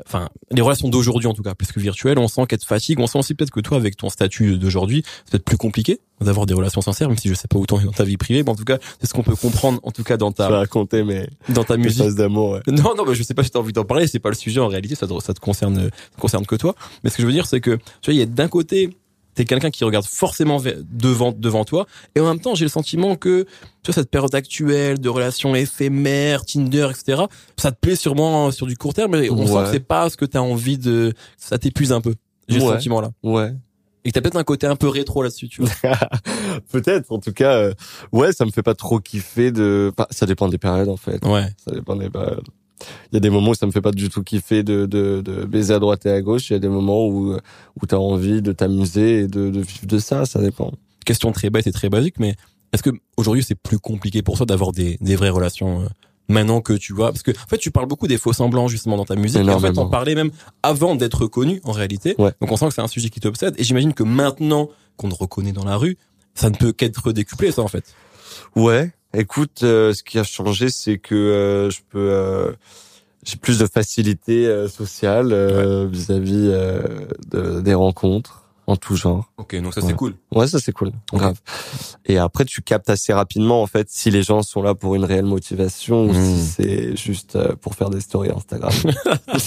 enfin 0.05 0.29
les 0.51 0.61
relations 0.61 0.89
d'aujourd'hui 0.89 1.27
en 1.27 1.33
tout 1.33 1.43
cas 1.43 1.55
plus 1.55 1.71
que 1.71 1.79
virtuelles 1.79 2.17
on 2.17 2.27
sent 2.27 2.41
qu'elle 2.47 2.59
te 2.59 2.65
fatigue 2.65 2.99
on 2.99 3.07
sent 3.07 3.19
aussi 3.19 3.35
peut-être 3.35 3.51
que 3.51 3.59
toi 3.59 3.77
avec 3.77 3.97
ton 3.97 4.09
statut 4.09 4.57
d'aujourd'hui 4.57 5.03
c'est 5.25 5.31
peut-être 5.31 5.45
plus 5.45 5.57
compliqué 5.57 5.99
d'avoir 6.21 6.45
des 6.45 6.53
relations 6.53 6.81
sincères 6.81 7.07
même 7.07 7.17
si 7.17 7.29
je 7.29 7.33
sais 7.33 7.47
pas 7.47 7.57
où 7.57 7.65
t'en 7.65 7.79
es 7.79 7.83
dans 7.83 7.91
ta 7.91 8.03
vie 8.03 8.17
privée 8.17 8.43
mais 8.43 8.49
en 8.49 8.55
tout 8.55 8.65
cas 8.65 8.77
c'est 8.99 9.07
ce 9.07 9.13
qu'on 9.13 9.23
peut 9.23 9.35
comprendre 9.35 9.79
en 9.83 9.91
tout 9.91 10.03
cas 10.03 10.17
dans 10.17 10.31
ta 10.31 10.49
raconter 10.49 11.03
mes, 11.03 11.27
dans 11.49 11.63
ta 11.63 11.77
musique 11.77 12.15
d'amour. 12.15 12.51
Ouais. 12.51 12.61
non 12.67 12.95
non 12.95 13.05
mais 13.05 13.15
je 13.15 13.23
sais 13.23 13.33
pas 13.33 13.43
si 13.43 13.51
t'as 13.51 13.59
envie 13.59 13.73
d'en 13.73 13.85
parler 13.85 14.07
c'est 14.07 14.19
pas 14.19 14.29
le 14.29 14.35
sujet 14.35 14.59
en 14.59 14.67
réalité 14.67 14.95
ça 14.95 15.07
te, 15.07 15.19
ça 15.21 15.33
te 15.33 15.39
concerne 15.39 15.83
ça 15.83 15.89
te 16.15 16.21
concerne 16.21 16.45
que 16.45 16.55
toi 16.55 16.75
mais 17.03 17.09
ce 17.09 17.17
que 17.17 17.21
je 17.21 17.27
veux 17.27 17.33
dire 17.33 17.45
c'est 17.45 17.61
que 17.61 17.77
tu 18.01 18.11
vois 18.11 18.13
il 18.13 18.19
y 18.19 18.21
a 18.21 18.25
d'un 18.25 18.47
côté 18.47 18.89
t'es 19.39 19.45
quelqu'un 19.45 19.69
qui 19.71 19.85
regarde 19.85 20.05
forcément 20.05 20.61
devant 20.91 21.31
devant 21.31 21.63
toi 21.63 21.85
et 22.13 22.19
en 22.19 22.25
même 22.27 22.41
temps 22.41 22.55
j'ai 22.55 22.65
le 22.65 22.69
sentiment 22.69 23.15
que 23.15 23.43
tu 23.83 23.91
vois 23.91 23.93
cette 23.93 24.11
période 24.11 24.35
actuelle 24.35 24.99
de 24.99 25.07
relations 25.07 25.55
éphémères 25.55 26.45
Tinder 26.45 26.89
etc 26.91 27.23
ça 27.57 27.71
te 27.71 27.79
plaît 27.79 27.95
sûrement 27.95 28.51
sur 28.51 28.67
du 28.67 28.75
court 28.75 28.93
terme 28.93 29.17
mais 29.17 29.29
on 29.29 29.47
sent 29.47 29.53
que 29.65 29.71
c'est 29.71 29.79
pas 29.87 30.09
ce 30.09 30.17
que 30.17 30.25
t'as 30.25 30.39
envie 30.41 30.77
de 30.77 31.13
ça 31.37 31.57
t'épuise 31.57 31.93
un 31.93 32.01
peu 32.01 32.15
j'ai 32.49 32.59
ce 32.59 32.65
Ouais. 32.65 32.73
sentiment 32.73 32.99
là 32.99 33.11
Ouais. 33.23 33.53
et 34.03 34.09
que 34.09 34.13
t'as 34.13 34.21
peut-être 34.21 34.35
un 34.35 34.43
côté 34.43 34.67
un 34.67 34.75
peu 34.75 34.89
rétro 34.89 35.23
là-dessus 35.23 35.47
tu 35.47 35.61
vois 35.63 35.71
Peut-être. 36.71 37.11
En 37.11 37.19
tout 37.19 37.31
cas, 37.33 37.53
euh, 37.55 37.73
ouais, 38.11 38.31
ça 38.33 38.45
me 38.45 38.51
fait 38.51 38.61
pas 38.63 38.75
trop 38.75 38.99
kiffer 38.99 39.51
de. 39.51 39.91
Enfin, 39.97 40.07
ça 40.11 40.25
dépend 40.25 40.47
des 40.49 40.57
périodes 40.57 40.89
en 40.89 40.97
fait. 40.97 41.23
ouais 41.25 41.47
Ça 41.63 41.71
dépend 41.73 41.95
des 41.95 42.09
périodes. 42.09 42.43
Il 43.11 43.15
y 43.15 43.17
a 43.17 43.19
des 43.19 43.29
moments 43.29 43.51
où 43.51 43.55
ça 43.55 43.65
me 43.65 43.71
fait 43.71 43.81
pas 43.81 43.91
du 43.91 44.09
tout 44.09 44.23
kiffer 44.23 44.63
de, 44.63 44.85
de, 44.85 45.21
de 45.21 45.45
baiser 45.45 45.73
à 45.73 45.79
droite 45.79 46.05
et 46.05 46.11
à 46.11 46.21
gauche. 46.21 46.49
Il 46.49 46.53
y 46.53 46.55
a 46.55 46.59
des 46.59 46.69
moments 46.69 47.05
où 47.07 47.33
où 47.35 47.85
t'as 47.87 47.97
envie 47.97 48.41
de 48.41 48.51
t'amuser 48.53 49.19
et 49.21 49.27
de, 49.27 49.49
de 49.49 49.59
vivre 49.59 49.85
de 49.85 49.99
ça. 49.99 50.25
Ça 50.25 50.39
dépend. 50.41 50.71
question 51.05 51.31
très 51.31 51.49
bête 51.49 51.67
et 51.67 51.71
très 51.71 51.89
basique 51.89 52.19
mais 52.19 52.35
est-ce 52.71 52.83
que 52.83 52.91
aujourd'hui 53.17 53.43
c'est 53.43 53.55
plus 53.55 53.79
compliqué 53.79 54.21
pour 54.21 54.37
toi 54.37 54.45
d'avoir 54.45 54.71
des 54.71 54.97
des 55.01 55.15
vraies 55.15 55.29
relations 55.31 55.81
euh, 55.81 55.85
maintenant 56.29 56.61
que 56.61 56.73
tu 56.73 56.93
vois? 56.93 57.11
Parce 57.11 57.23
que 57.23 57.31
en 57.31 57.47
fait 57.49 57.57
tu 57.57 57.71
parles 57.71 57.87
beaucoup 57.87 58.07
des 58.07 58.17
faux 58.19 58.31
semblants 58.33 58.67
justement 58.67 58.95
dans 58.95 59.05
ta 59.05 59.15
musique 59.15 59.41
et 59.41 59.49
en 59.49 59.59
fait 59.59 59.73
t'en 59.73 59.89
parlais 59.89 60.13
même 60.15 60.29
avant 60.61 60.95
d'être 60.95 61.25
connu 61.25 61.59
en 61.63 61.71
réalité 61.71 62.13
Ouais. 62.19 62.31
donc 62.39 62.51
on 62.51 62.57
sent 62.57 62.67
que 62.67 62.73
c'est 62.75 62.81
un 62.81 62.87
sujet 62.87 63.09
qui 63.09 63.19
t'obsède 63.19 63.55
et 63.57 63.63
j'imagine 63.63 63.93
que 63.93 64.03
maintenant 64.03 64.69
qu'on 64.97 65.09
te 65.09 65.15
reconnaît 65.15 65.51
dans 65.51 65.65
la 65.65 65.77
rue 65.77 65.97
ça 66.35 66.49
ne 66.51 66.55
peut 66.55 66.71
qu'être 66.71 67.11
décuplé 67.11 67.51
ça 67.51 67.63
en 67.63 67.67
fait 67.67 67.85
Ouais. 68.55 68.91
Écoute, 69.13 69.61
euh, 69.63 69.93
ce 69.93 70.03
qui 70.03 70.19
a 70.19 70.23
changé, 70.23 70.69
c'est 70.69 70.97
que 70.99 71.15
euh, 71.15 71.69
je 71.69 71.79
peux. 71.89 71.99
euh, 72.11 72.51
j'ai 73.25 73.35
plus 73.37 73.57
de 73.59 73.65
facilité 73.67 74.47
euh, 74.47 74.67
sociale 74.67 75.29
euh, 75.33 75.87
vis-à-vis 75.91 76.47
euh, 76.53 76.81
de- 77.31 77.59
des 77.61 77.73
rencontres. 77.73 78.43
en 78.67 78.75
tout 78.77 78.95
genre. 78.95 79.31
Ok, 79.37 79.59
donc 79.61 79.73
ça 79.73 79.81
c'est 79.81 79.95
cool. 79.95 80.13
Ouais, 80.31 80.45
ça 80.47 80.59
c'est 80.59 80.71
cool, 80.71 80.91
grave. 81.11 81.39
Et 82.05 82.19
après, 82.19 82.45
tu 82.45 82.61
captes 82.61 82.89
assez 82.91 83.11
rapidement 83.11 83.63
en 83.63 83.67
fait 83.67 83.89
si 83.89 84.11
les 84.11 84.21
gens 84.21 84.43
sont 84.43 84.61
là 84.61 84.75
pour 84.75 84.93
une 84.93 85.03
réelle 85.05 85.25
motivation 85.25 86.05
ou 86.05 86.13
si 86.13 86.39
c'est 86.45 86.95
juste 86.95 87.35
euh, 87.35 87.55
pour 87.55 87.73
faire 87.73 87.89
des 87.89 87.99
stories 87.99 88.29
Instagram. 88.29 88.71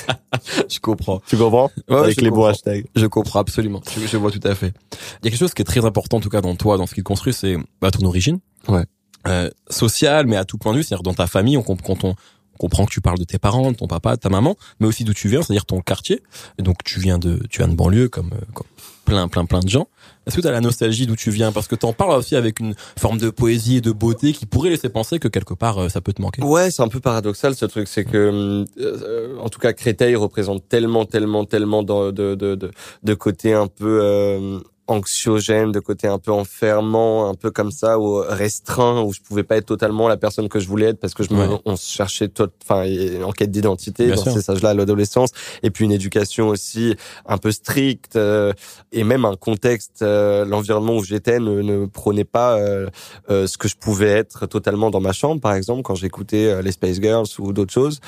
Je 0.69 0.81
comprends. 0.81 1.23
tu 1.27 1.37
comprends? 1.37 1.71
Ouais, 1.89 1.97
Avec 1.99 2.21
les 2.21 2.31
bons 2.31 2.37
comprends. 2.37 2.51
hashtags. 2.51 2.85
Je 2.97 3.07
comprends 3.07 3.39
absolument. 3.41 3.81
Je, 3.97 4.05
je 4.07 4.17
vois 4.17 4.33
tout 4.33 4.41
à 4.43 4.55
fait. 4.57 4.75
Il 5.23 5.25
y 5.25 5.29
a 5.29 5.31
quelque 5.31 5.39
chose 5.39 5.55
qui 5.55 5.63
est 5.63 5.67
très 5.67 5.85
important 5.85 6.17
en 6.17 6.21
tout 6.21 6.31
cas 6.31 6.41
dans 6.41 6.57
toi, 6.57 6.77
dans 6.77 6.87
ce 6.87 6.95
qui 6.95 7.01
te 7.03 7.07
construit, 7.07 7.33
c'est 7.33 7.57
bah, 7.81 7.91
ton 7.93 8.05
origine. 8.07 8.41
Ouais. 8.69 8.85
Euh, 9.29 9.51
sociale, 9.71 10.27
mais 10.27 10.37
à 10.37 10.45
tout 10.45 10.59
point 10.59 10.73
de 10.73 10.79
vue, 10.79 10.83
c'est-à-dire 10.83 11.05
dans 11.05 11.15
ta 11.15 11.29
famille, 11.29 11.57
on, 11.57 11.63
comp- 11.63 11.81
quand 11.81 12.03
on, 12.03 12.09
on 12.55 12.57
comprend 12.59 12.85
que 12.87 12.93
tu 12.93 13.01
parles 13.01 13.21
de 13.21 13.25
tes 13.25 13.39
parents, 13.39 13.71
de 13.71 13.77
ton 13.77 13.87
papa, 13.87 14.17
de 14.17 14.21
ta 14.21 14.29
maman, 14.29 14.57
mais 14.81 14.89
aussi 14.89 15.05
d'où 15.05 15.15
tu 15.15 15.29
viens, 15.29 15.43
c'est-à-dire 15.43 15.65
ton 15.65 15.81
quartier. 15.81 16.25
Et 16.59 16.63
donc 16.65 16.79
tu 16.85 16.99
viens 16.99 17.19
de, 17.19 17.41
tu 17.49 17.59
viens 17.59 17.69
de 17.69 17.77
banlieue 17.77 18.09
comme, 18.09 18.33
euh, 18.33 18.45
comme 18.53 18.67
plein, 19.05 19.29
plein, 19.29 19.45
plein 19.45 19.61
de 19.61 19.69
gens. 19.69 19.87
Est-ce 20.27 20.37
que 20.37 20.41
tu 20.41 20.49
as 20.49 20.53
la 20.53 20.61
nostalgie 20.61 21.07
d'où 21.07 21.15
tu 21.15 21.31
viens? 21.31 21.53
Parce 21.53 21.69
que 21.69 21.77
t'en 21.77 21.93
parles 21.93 22.19
aussi 22.19 22.35
avec 22.35 22.59
une 22.59 22.75
forme 22.99 23.19
de 23.19 23.31
poésie 23.31 23.77
et 23.77 23.81
de 23.81 23.93
beauté 23.93 24.33
qui 24.33 24.45
pourrait 24.47 24.71
laisser 24.71 24.89
penser 24.89 25.21
que 25.21 25.29
quelque 25.29 25.55
part 25.55 25.79
euh, 25.79 25.89
ça 25.89 26.01
peut 26.01 26.13
te 26.13 26.21
manquer. 26.21 26.43
Ouais, 26.43 26.73
c'est 26.73 26.83
un 26.83 26.89
peu 26.89 26.99
paradoxal 26.99 27.55
ce 27.55 27.67
truc, 27.67 27.87
c'est 27.87 28.05
que 28.05 28.65
euh, 28.81 29.39
en 29.39 29.49
tout 29.49 29.61
cas 29.61 29.73
Créteil 29.73 30.17
représente 30.17 30.69
tellement, 30.69 31.05
tellement, 31.05 31.45
tellement 31.45 31.85
de 31.85 32.11
de 32.11 32.35
de 32.35 32.55
de, 32.57 32.71
de 33.05 33.15
côté 33.15 33.53
un 33.53 33.69
peu 33.69 34.01
euh, 34.03 34.59
anxiogène, 34.89 35.71
de 35.73 35.81
côté 35.81 36.09
un 36.09 36.19
peu 36.19 36.33
enfermant, 36.33 37.29
un 37.29 37.35
peu 37.35 37.51
comme 37.51 37.71
ça, 37.71 37.99
ou 37.99 38.17
restreint, 38.17 39.03
où 39.03 39.13
je 39.13 39.21
pouvais 39.21 39.45
pas 39.45 39.57
être 39.57 39.67
totalement 39.67 40.09
la 40.09 40.17
personne 40.17 40.49
que 40.49 40.59
je 40.59 40.69
voulais 40.69 40.87
être 40.87 41.01
parce 41.01 41.15
que 41.15 41.23
je 41.23 41.33
me, 41.33 41.39
Ouais. 41.47 41.59
on 41.65 41.77
se 41.77 41.91
cherchait 41.91 42.31
enfin, 42.65 42.85
en 43.25 43.33
quête 43.33 43.51
d'identité 43.51 44.09
dans 44.09 44.17
sûr. 44.23 44.33
ces 44.33 44.51
âges-là, 44.51 44.71
à 44.71 44.75
l'adolescence, 44.75 45.31
et 45.63 45.71
puis 45.71 45.85
une 45.85 45.93
éducation 45.93 46.49
aussi 46.49 46.97
un 47.27 47.39
peu 47.39 47.53
stricte, 47.53 48.17
euh, 48.17 48.53
et 48.91 49.05
même 49.05 49.25
un 49.25 49.37
contexte, 49.37 50.03
euh, 50.03 50.45
l'environnement 50.45 50.97
où 50.97 51.05
j'étais 51.05 51.39
ne, 51.39 51.63
ne 51.63 51.87
prônait 51.87 52.25
pas 52.25 52.59
euh, 52.59 52.89
euh, 53.31 53.47
ce 53.47 53.57
que 53.59 53.69
je 53.69 53.77
pouvais 53.77 54.09
être 54.11 54.47
totalement 54.47 54.91
dans 54.91 55.01
ma 55.01 55.13
chambre, 55.13 55.41
par 55.41 55.55
exemple, 55.55 55.83
quand 55.83 55.95
j'écoutais 55.95 56.47
euh, 56.47 56.61
les 56.63 56.73
Space 56.73 57.01
Girls 57.01 57.27
ou 57.39 57.53
d'autres 57.53 57.73
choses. 57.73 58.01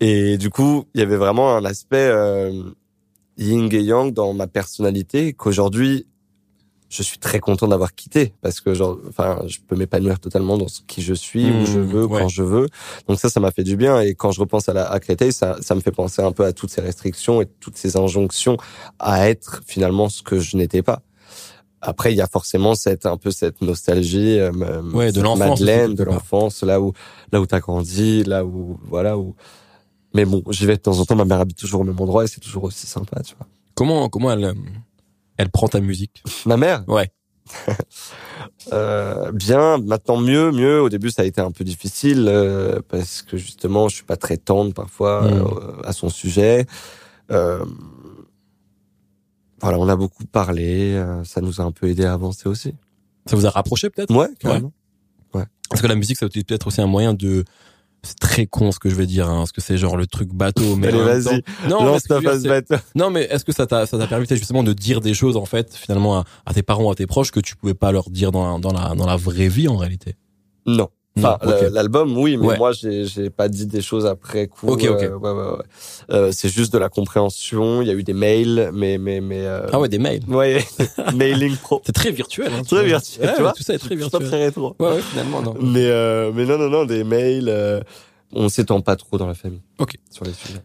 Et 0.00 0.36
du 0.38 0.50
coup, 0.50 0.84
il 0.94 1.00
y 1.00 1.02
avait 1.04 1.16
vraiment 1.16 1.56
un 1.56 1.64
aspect 1.64 2.08
euh, 2.10 2.52
yin 3.38 3.68
et 3.72 3.80
yang 3.82 4.12
dans 4.12 4.32
ma 4.34 4.46
personnalité 4.46 5.32
qu'aujourd'hui, 5.32 6.06
je 6.88 7.02
suis 7.02 7.18
très 7.18 7.40
content 7.40 7.66
d'avoir 7.66 7.94
quitté 7.94 8.32
parce 8.42 8.60
que 8.60 8.72
genre, 8.74 8.98
enfin, 9.08 9.40
je 9.46 9.58
peux 9.66 9.74
m'épanouir 9.76 10.20
totalement 10.20 10.56
dans 10.56 10.68
ce 10.68 10.80
qui 10.86 11.02
je 11.02 11.14
suis, 11.14 11.50
où 11.50 11.62
Mmh, 11.62 11.66
je 11.66 11.80
veux, 11.80 12.04
ouais. 12.04 12.20
quand 12.22 12.28
je 12.28 12.42
veux. 12.42 12.68
Donc 13.08 13.18
ça, 13.18 13.28
ça 13.28 13.40
m'a 13.40 13.50
fait 13.50 13.64
du 13.64 13.76
bien. 13.76 14.00
Et 14.00 14.14
quand 14.14 14.30
je 14.30 14.40
repense 14.40 14.68
à, 14.68 14.72
la, 14.72 14.90
à 14.90 15.00
Créteil, 15.00 15.32
ça, 15.32 15.56
ça 15.60 15.74
me 15.74 15.80
fait 15.80 15.90
penser 15.92 16.22
un 16.22 16.32
peu 16.32 16.44
à 16.44 16.52
toutes 16.52 16.70
ces 16.70 16.80
restrictions 16.80 17.42
et 17.42 17.46
toutes 17.60 17.76
ces 17.76 17.96
injonctions 17.96 18.56
à 18.98 19.28
être 19.28 19.62
finalement 19.66 20.08
ce 20.08 20.22
que 20.22 20.38
je 20.38 20.56
n'étais 20.56 20.82
pas. 20.82 21.02
Après, 21.82 22.12
il 22.12 22.16
y 22.16 22.20
a 22.22 22.26
forcément 22.26 22.74
cette 22.74 23.04
un 23.06 23.16
peu 23.16 23.30
cette 23.30 23.60
nostalgie, 23.62 24.38
euh, 24.38 24.50
Ouais, 24.92 25.12
de 25.12 25.20
l'enfance 25.20 25.60
Madeleine, 25.60 25.94
de 25.94 26.04
l'enfance, 26.04 26.62
là 26.62 26.80
où 26.80 26.92
là 27.32 27.40
où 27.40 27.46
t'as 27.46 27.60
grandi, 27.60 28.24
là 28.24 28.44
où 28.44 28.78
voilà 28.88 29.18
où. 29.18 29.34
Mais 30.14 30.24
bon, 30.24 30.42
j'y 30.50 30.66
vais 30.66 30.76
de 30.76 30.80
temps 30.82 30.98
en 30.98 31.04
temps. 31.04 31.14
Ma 31.16 31.24
mère 31.26 31.40
habite 31.40 31.58
toujours 31.58 31.82
au 31.82 31.84
même 31.84 32.00
endroit 32.00 32.24
et 32.24 32.26
c'est 32.28 32.40
toujours 32.40 32.64
aussi 32.64 32.86
sympa, 32.86 33.20
tu 33.22 33.34
vois. 33.36 33.46
Comment, 33.74 34.08
comment 34.08 34.32
elle, 34.32 34.44
euh, 34.44 34.54
elle 35.38 35.50
prend 35.50 35.68
ta 35.68 35.80
musique 35.80 36.22
Ma 36.46 36.56
mère, 36.56 36.84
Ouais. 36.88 37.10
euh, 38.72 39.30
bien, 39.32 39.78
maintenant 39.78 40.16
mieux, 40.16 40.50
mieux. 40.50 40.80
Au 40.82 40.88
début, 40.88 41.10
ça 41.10 41.22
a 41.22 41.24
été 41.24 41.40
un 41.40 41.50
peu 41.52 41.62
difficile 41.64 42.26
euh, 42.28 42.80
parce 42.88 43.22
que 43.22 43.36
justement, 43.36 43.88
je 43.88 43.96
suis 43.96 44.04
pas 44.04 44.16
très 44.16 44.36
tendre 44.36 44.72
parfois 44.74 45.22
Mm. 45.22 45.34
euh, 45.34 45.82
à 45.84 45.92
son 45.92 46.08
sujet. 46.08 46.66
Euh, 47.30 47.64
voilà, 49.60 49.78
on 49.78 49.88
a 49.88 49.96
beaucoup 49.96 50.24
parlé. 50.26 50.94
euh, 50.94 51.24
ça 51.24 51.40
nous 51.40 51.60
a 51.60 51.64
un 51.64 51.72
peu 51.72 51.88
aidé 51.88 52.04
à 52.04 52.12
avancer 52.12 52.48
aussi. 52.48 52.74
Ça 53.26 53.36
vous 53.36 53.46
a 53.46 53.50
rapproché 53.50 53.90
peut-être? 53.90 54.14
Ouais, 54.14 54.28
carrément. 54.38 54.72
Parce 55.68 55.82
que 55.82 55.88
la 55.88 55.96
musique, 55.96 56.16
ça 56.16 56.28
peut 56.28 56.40
être 56.48 56.66
aussi 56.68 56.80
un 56.80 56.86
moyen 56.86 57.12
de. 57.12 57.44
C'est 58.06 58.18
très 58.18 58.46
con 58.46 58.72
ce 58.72 58.78
que 58.78 58.88
je 58.88 58.94
vais 58.94 59.06
dire, 59.06 59.28
hein, 59.28 59.38
parce 59.38 59.52
que 59.52 59.60
c'est 59.60 59.76
genre 59.76 59.96
le 59.96 60.06
truc 60.06 60.32
bateau. 60.32 60.76
Mais 60.76 60.88
Allez, 60.88 61.02
vas-y, 61.02 61.42
Non, 61.68 61.80
mais 61.80 61.86
lance 61.86 62.02
ta 62.04 62.20
face. 62.20 62.44
Non, 62.94 63.14
est-ce 63.14 63.44
que 63.44 63.52
ça 63.52 63.66
t'a 63.66 63.86
ça 63.86 63.98
t'a 63.98 64.06
permis 64.06 64.26
justement 64.28 64.62
de 64.62 64.72
dire 64.72 65.00
des 65.00 65.14
choses 65.14 65.36
en 65.36 65.44
fait 65.44 65.74
finalement 65.74 66.18
à, 66.18 66.24
à 66.46 66.54
tes 66.54 66.62
parents, 66.62 66.90
à 66.90 66.94
tes 66.94 67.06
proches 67.06 67.30
que 67.30 67.40
tu 67.40 67.56
pouvais 67.56 67.74
pas 67.74 67.92
leur 67.92 68.10
dire 68.10 68.32
dans 68.32 68.52
la, 68.52 68.58
dans 68.58 68.72
la 68.72 68.94
dans 68.94 69.06
la 69.06 69.16
vraie 69.16 69.48
vie 69.48 69.68
en 69.68 69.76
réalité? 69.76 70.14
Non. 70.66 70.88
Enfin, 71.18 71.38
l'album, 71.72 72.16
oui, 72.18 72.36
mais 72.36 72.46
Ouais. 72.46 72.58
moi, 72.58 72.72
j'ai, 72.72 73.30
pas 73.30 73.48
dit 73.48 73.66
des 73.66 73.80
choses 73.80 74.04
après 74.06 74.46
coup. 74.48 74.68
Ok, 74.68 74.84
ok. 74.88 75.02
euh, 75.02 75.16
ouais, 75.16 75.30
ouais, 75.30 75.50
ouais. 75.56 75.64
Euh, 76.10 76.30
c'est 76.32 76.48
juste 76.50 76.72
de 76.72 76.78
la 76.78 76.88
compréhension. 76.88 77.80
Il 77.82 77.88
y 77.88 77.90
a 77.90 77.94
eu 77.94 78.02
des 78.02 78.12
mails, 78.12 78.70
mais, 78.74 78.98
mais, 78.98 79.20
mais. 79.20 79.46
euh, 79.46 79.66
Ah 79.72 79.80
ouais, 79.80 79.88
des 79.88 79.98
mails. 79.98 80.22
Ouais, 80.28 80.62
mailing 81.14 81.56
pro. 81.56 81.80
C'est 81.86 81.92
très 81.92 82.10
virtuel. 82.10 82.52
Hein, 82.52 82.62
Très 82.68 82.84
virtuel, 82.84 83.26
Ouais, 83.28 83.34
tu 83.36 83.42
vois. 83.42 83.52
Tout 83.52 83.62
ça 83.62 83.74
est 83.74 83.78
très 83.78 83.90
pas 83.90 83.94
virtuel. 83.96 84.26
très 84.28 84.44
rétro. 84.44 84.76
Ouais, 84.78 84.88
ouais, 84.90 85.00
finalement 85.00 85.40
non. 85.42 85.54
Mais, 85.60 85.86
euh, 85.86 86.32
mais 86.34 86.44
non, 86.44 86.58
non, 86.58 86.68
non, 86.68 86.84
des 86.84 87.02
mails. 87.04 87.48
euh, 87.48 87.80
on 88.32 88.48
s'étend 88.48 88.80
pas 88.80 88.96
trop 88.96 89.16
dans 89.18 89.26
la 89.26 89.34
famille. 89.34 89.62
Ok. 89.78 89.94
Sur 90.10 90.24
les 90.24 90.32
sujets. 90.32 90.62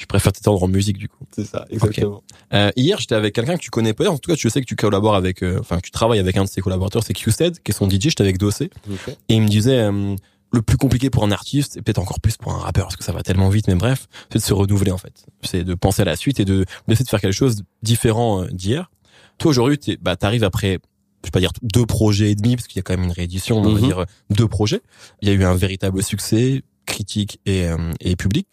Tu 0.00 0.06
préfères 0.06 0.32
t'étendre 0.32 0.62
en 0.62 0.66
musique 0.66 0.96
du 0.96 1.10
coup. 1.10 1.26
C'est 1.30 1.44
ça, 1.44 1.66
exactement. 1.68 2.22
Euh, 2.54 2.70
hier, 2.74 2.98
j'étais 2.98 3.14
avec 3.14 3.34
quelqu'un 3.34 3.56
que 3.56 3.60
tu 3.62 3.68
connais 3.68 3.92
pas. 3.92 4.08
En 4.08 4.16
tout 4.16 4.30
cas, 4.30 4.34
tu 4.34 4.48
sais 4.48 4.62
que 4.62 4.66
tu 4.66 4.74
collabores 4.74 5.14
avec, 5.14 5.42
euh, 5.42 5.58
enfin, 5.60 5.76
que 5.76 5.82
tu 5.82 5.90
travailles 5.90 6.20
avec 6.20 6.38
un 6.38 6.44
de 6.44 6.48
ses 6.48 6.62
collaborateurs, 6.62 7.04
c'est 7.04 7.12
QSED, 7.12 7.58
qui 7.62 7.70
est 7.70 7.74
son 7.74 7.86
DJ. 7.86 8.04
J'étais 8.04 8.22
avec 8.22 8.38
Dossé. 8.38 8.70
Et 9.28 9.34
il 9.34 9.42
me 9.42 9.48
disait, 9.48 9.76
euh, 9.78 10.16
le 10.52 10.62
plus 10.62 10.78
compliqué 10.78 11.10
pour 11.10 11.22
un 11.22 11.30
artiste, 11.30 11.76
et 11.76 11.82
peut-être 11.82 11.98
encore 11.98 12.18
plus 12.18 12.38
pour 12.38 12.50
un 12.54 12.58
rappeur, 12.58 12.86
parce 12.86 12.96
que 12.96 13.04
ça 13.04 13.12
va 13.12 13.22
tellement 13.22 13.50
vite, 13.50 13.68
mais 13.68 13.74
bref, 13.74 14.06
c'est 14.32 14.38
de 14.38 14.42
se 14.42 14.54
renouveler 14.54 14.90
en 14.90 14.96
fait. 14.96 15.26
C'est 15.42 15.64
de 15.64 15.74
penser 15.74 16.00
à 16.00 16.06
la 16.06 16.16
suite 16.16 16.40
et 16.40 16.46
de 16.46 16.64
d'essayer 16.88 17.04
de 17.04 17.10
faire 17.10 17.20
quelque 17.20 17.34
chose 17.34 17.56
de 17.56 17.64
différent 17.82 18.42
euh, 18.44 18.46
d'hier. 18.50 18.90
Toi 19.36 19.50
aujourd'hui, 19.50 19.76
t'es- 19.78 19.98
bah 20.00 20.16
t'arrives 20.16 20.44
après, 20.44 20.78
je 21.22 21.26
vais 21.26 21.30
pas 21.30 21.40
dire 21.40 21.52
deux 21.62 21.84
projets 21.84 22.30
et 22.30 22.34
demi, 22.36 22.56
parce 22.56 22.68
qu'il 22.68 22.78
y 22.78 22.80
a 22.80 22.82
quand 22.84 22.94
même 22.96 23.04
une 23.04 23.12
réédition, 23.12 23.58
on 23.58 23.74
va 23.74 23.80
Mhm. 23.80 23.86
dire 23.86 24.06
deux 24.30 24.48
projets. 24.48 24.80
Il 25.20 25.28
y 25.28 25.30
a 25.30 25.34
eu 25.34 25.44
un 25.44 25.54
véritable 25.54 26.02
succès 26.02 26.62
critique 26.86 27.38
et, 27.44 27.66
euh, 27.68 27.76
et 28.00 28.16
public. 28.16 28.46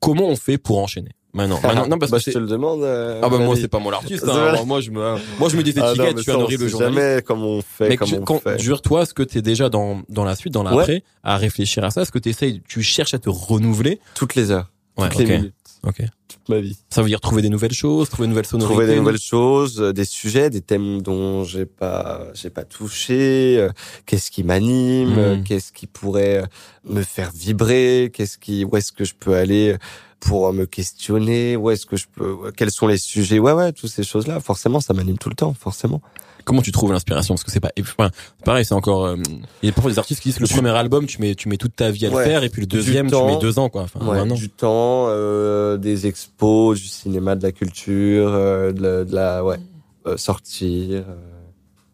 Comment 0.00 0.28
on 0.28 0.36
fait 0.36 0.58
pour 0.58 0.78
enchaîner 0.78 1.10
maintenant, 1.32 1.60
maintenant 1.62 1.86
Non, 1.86 1.98
parce 1.98 2.10
bah, 2.10 2.16
que 2.18 2.22
je 2.22 2.24
c'est 2.26 2.32
te 2.32 2.38
le 2.38 2.46
demande. 2.46 2.82
euh, 2.82 3.20
ah 3.22 3.28
bah 3.28 3.38
moi 3.38 3.54
c'est 3.56 3.68
pas 3.68 3.78
moi 3.78 3.92
l'artiste. 3.92 4.24
Hein. 4.28 4.64
moi 4.66 4.80
je 4.80 4.90
me 4.90 5.16
moi 5.38 5.48
je 5.48 5.56
mets 5.56 5.62
des 5.62 5.78
Ah 5.78 5.90
étiquettes. 5.90 6.12
mais 6.12 6.16
je 6.18 6.22
suis 6.22 6.30
un 6.32 6.34
horrible 6.36 6.68
journaliste. 6.68 6.98
jamais 7.00 7.22
comment 7.22 7.46
on 7.48 7.62
fait, 7.62 7.88
Mais 7.90 7.96
comment 7.96 8.10
je- 8.10 8.16
on 8.16 8.24
quand, 8.24 8.38
fait. 8.42 8.58
jure 8.58 8.82
toi, 8.82 9.02
est-ce 9.02 9.14
que 9.14 9.22
tu 9.22 9.38
es 9.38 9.42
déjà 9.42 9.68
dans 9.68 10.02
dans 10.08 10.24
la 10.24 10.34
suite, 10.36 10.52
dans 10.54 10.62
l'après, 10.64 11.02
à 11.22 11.36
réfléchir 11.36 11.84
à 11.84 11.90
ça 11.90 12.02
Est-ce 12.02 12.12
que 12.12 12.18
tu 12.18 12.30
essayes, 12.30 12.62
tu 12.68 12.82
cherches 12.82 13.14
à 13.14 13.18
te 13.18 13.28
renouveler 13.30 14.00
Toutes 14.14 14.34
les 14.34 14.50
heures. 14.50 14.70
Ouais, 14.98 15.08
toutes 15.08 15.20
les 15.20 15.36
minutes. 15.38 15.54
Ok. 15.86 16.02
Toute 16.28 16.48
ma 16.48 16.60
vie. 16.60 16.76
Ça 16.90 17.00
veut 17.02 17.08
dire 17.08 17.20
trouver 17.20 17.40
des 17.42 17.48
nouvelles 17.48 17.72
choses, 17.72 18.10
trouver 18.10 18.26
de 18.26 18.30
nouvelles 18.32 18.44
sonorités. 18.46 18.74
trouver 18.74 18.86
des 18.86 18.96
nouvelles 18.96 19.18
choses, 19.18 19.80
euh, 19.80 19.92
des 19.92 20.04
sujets, 20.04 20.50
des 20.50 20.60
thèmes 20.60 21.00
dont 21.00 21.42
j'ai 21.44 21.64
pas 21.64 22.26
j'ai 22.34 22.50
pas 22.50 22.64
touché, 22.64 23.56
euh, 23.58 23.70
qu'est-ce 24.04 24.30
qui 24.30 24.42
m'anime, 24.44 25.14
Mm. 25.14 25.18
euh, 25.18 25.36
qu'est-ce 25.42 25.72
qui 25.72 25.86
pourrait 25.86 26.44
me 26.84 27.02
faire 27.02 27.30
vibrer, 27.34 28.10
qu'est-ce 28.12 28.36
qui 28.36 28.64
où 28.64 28.76
est-ce 28.76 28.92
que 28.92 29.04
je 29.04 29.14
peux 29.18 29.34
aller 29.34 29.76
pour 30.20 30.52
me 30.52 30.66
questionner, 30.66 31.56
où 31.56 31.70
est-ce 31.70 31.86
que 31.86 31.96
je 31.96 32.06
peux 32.14 32.52
quels 32.54 32.70
sont 32.70 32.86
les 32.86 32.98
sujets. 32.98 33.38
Ouais 33.38 33.52
ouais, 33.52 33.72
toutes 33.72 33.90
ces 33.90 34.02
choses-là, 34.04 34.38
forcément 34.40 34.80
ça 34.80 34.92
m'anime 34.92 35.16
tout 35.16 35.30
le 35.30 35.34
temps, 35.34 35.54
forcément. 35.54 36.02
Comment 36.44 36.62
tu 36.62 36.72
trouves 36.72 36.92
l'inspiration? 36.92 37.34
Parce 37.34 37.44
que 37.44 37.50
c'est 37.50 37.60
pas, 37.60 37.70
enfin, 37.80 38.10
pareil, 38.44 38.64
c'est 38.64 38.74
encore. 38.74 39.04
euh, 39.06 39.16
Il 39.62 39.66
y 39.66 39.68
a 39.68 39.72
parfois 39.72 39.90
des 39.90 39.98
artistes 39.98 40.20
qui 40.22 40.28
disent 40.28 40.36
que 40.36 40.42
le 40.42 40.48
Du- 40.48 40.54
premier 40.54 40.70
album, 40.70 41.06
tu 41.06 41.20
mets 41.20 41.34
tu 41.34 41.48
mets 41.48 41.56
toute 41.56 41.76
ta 41.76 41.90
vie 41.90 42.06
à 42.06 42.10
le 42.10 42.16
faire, 42.16 42.42
et 42.44 42.48
puis 42.48 42.60
le 42.62 42.66
deuxième, 42.66 43.10
tu 43.10 43.22
mets 43.22 43.38
deux 43.38 43.58
ans 43.58 43.68
quoi. 43.68 43.82
Enfin, 43.82 44.00
Ouais, 44.06 44.18
un 44.18 44.30
an. 44.30 44.34
du 44.34 44.48
temps, 44.50 45.06
euh, 45.08 45.76
des 45.76 46.06
expos, 46.06 46.78
du 46.80 46.86
cinéma, 46.88 47.36
de 47.36 47.42
la 47.42 47.52
culture, 47.52 48.30
euh, 48.32 48.72
de, 48.72 48.82
la, 48.82 49.04
de 49.04 49.14
la 49.14 49.44
ouais, 49.44 49.58
euh, 50.06 50.16
sortir 50.16 51.04
euh, 51.08 51.14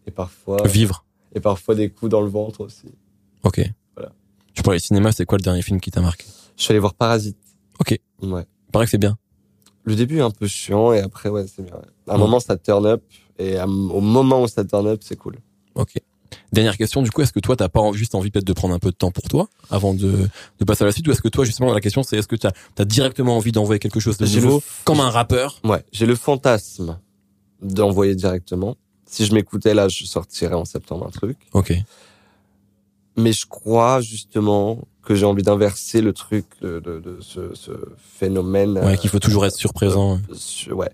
et 0.05 0.11
parfois 0.11 0.57
Vivre. 0.65 1.05
et 1.35 1.39
parfois 1.39 1.75
des 1.75 1.89
coups 1.89 2.11
dans 2.11 2.21
le 2.21 2.29
ventre 2.29 2.61
aussi. 2.61 2.87
Ok. 3.43 3.61
Voilà. 3.95 4.11
Tu 4.53 4.63
parlais 4.63 4.79
cinéma, 4.79 5.11
c'est 5.11 5.25
quoi 5.25 5.37
le 5.37 5.43
dernier 5.43 5.61
film 5.61 5.79
qui 5.79 5.91
t'a 5.91 6.01
marqué? 6.01 6.25
Je 6.57 6.63
suis 6.63 6.71
allé 6.71 6.79
voir 6.79 6.93
Parasite. 6.93 7.37
Ok. 7.79 7.99
Ouais. 8.23 8.45
Paraît 8.71 8.85
que 8.85 8.91
c'est 8.91 8.97
bien. 8.97 9.17
Le 9.87 9.95
début 9.95 10.17
est 10.17 10.21
un 10.21 10.31
peu 10.31 10.47
chiant 10.47 10.91
et 10.91 10.99
après 10.99 11.29
ouais 11.29 11.45
c'est 11.47 11.63
bien. 11.63 11.75
À 12.07 12.13
un 12.13 12.17
Mm. 12.17 12.19
moment 12.19 12.39
ça 12.39 12.57
turn 12.57 12.85
up 12.85 13.01
et 13.39 13.57
au 13.61 14.01
moment 14.01 14.41
où 14.43 14.47
ça 14.47 14.63
turn 14.65 14.85
up 14.87 14.99
c'est 15.03 15.15
cool. 15.15 15.37
Ok. 15.75 15.93
Dernière 16.51 16.75
question, 16.77 17.01
du 17.01 17.09
coup, 17.09 17.21
est-ce 17.21 17.31
que 17.31 17.39
toi, 17.39 17.55
t'as 17.55 17.69
pas 17.69 17.81
juste 17.93 18.13
envie 18.15 18.31
peut-être 18.31 18.45
de 18.47 18.51
prendre 18.53 18.73
un 18.73 18.79
peu 18.79 18.89
de 18.91 18.95
temps 18.95 19.11
pour 19.11 19.23
toi 19.29 19.47
avant 19.69 19.93
de, 19.93 20.27
de 20.59 20.65
passer 20.65 20.83
à 20.83 20.85
la 20.85 20.91
suite, 20.91 21.07
ou 21.07 21.11
est-ce 21.11 21.21
que 21.21 21.27
toi, 21.29 21.45
justement, 21.45 21.71
la 21.73 21.79
question, 21.81 22.03
c'est 22.03 22.17
est-ce 22.17 22.27
que 22.27 22.35
t'as 22.35 22.51
as 22.77 22.85
directement 22.85 23.37
envie 23.37 23.51
d'envoyer 23.53 23.79
quelque 23.79 23.99
chose 24.01 24.17
de 24.17 24.25
nouveau, 24.27 24.61
comme 24.83 24.99
un 24.99 25.09
rappeur? 25.09 25.59
Ouais, 25.63 25.83
j'ai 25.93 26.05
le 26.05 26.15
fantasme 26.15 26.99
d'envoyer 27.61 28.13
directement. 28.15 28.75
Si 29.05 29.25
je 29.25 29.33
m'écoutais 29.33 29.73
là, 29.73 29.87
je 29.87 30.03
sortirais 30.05 30.55
en 30.55 30.65
septembre 30.65 31.05
un 31.07 31.11
truc. 31.11 31.37
Ok. 31.53 31.73
Mais 33.15 33.31
je 33.33 33.45
crois 33.45 34.01
justement 34.01 34.79
que 35.07 35.15
j'ai 35.15 35.25
envie 35.25 35.41
d'inverser 35.43 36.01
le 36.01 36.11
truc 36.11 36.45
de, 36.61 36.79
de, 36.79 36.99
de 36.99 37.17
ce, 37.21 37.53
ce 37.55 37.71
phénomène. 38.19 38.77
Ouais, 38.77 38.93
euh, 38.93 38.95
qu'il 38.95 39.09
faut 39.09 39.19
toujours 39.19 39.45
être 39.45 39.55
surprésent. 39.55 40.19
sur- 40.33 40.75
ouais. 40.75 40.89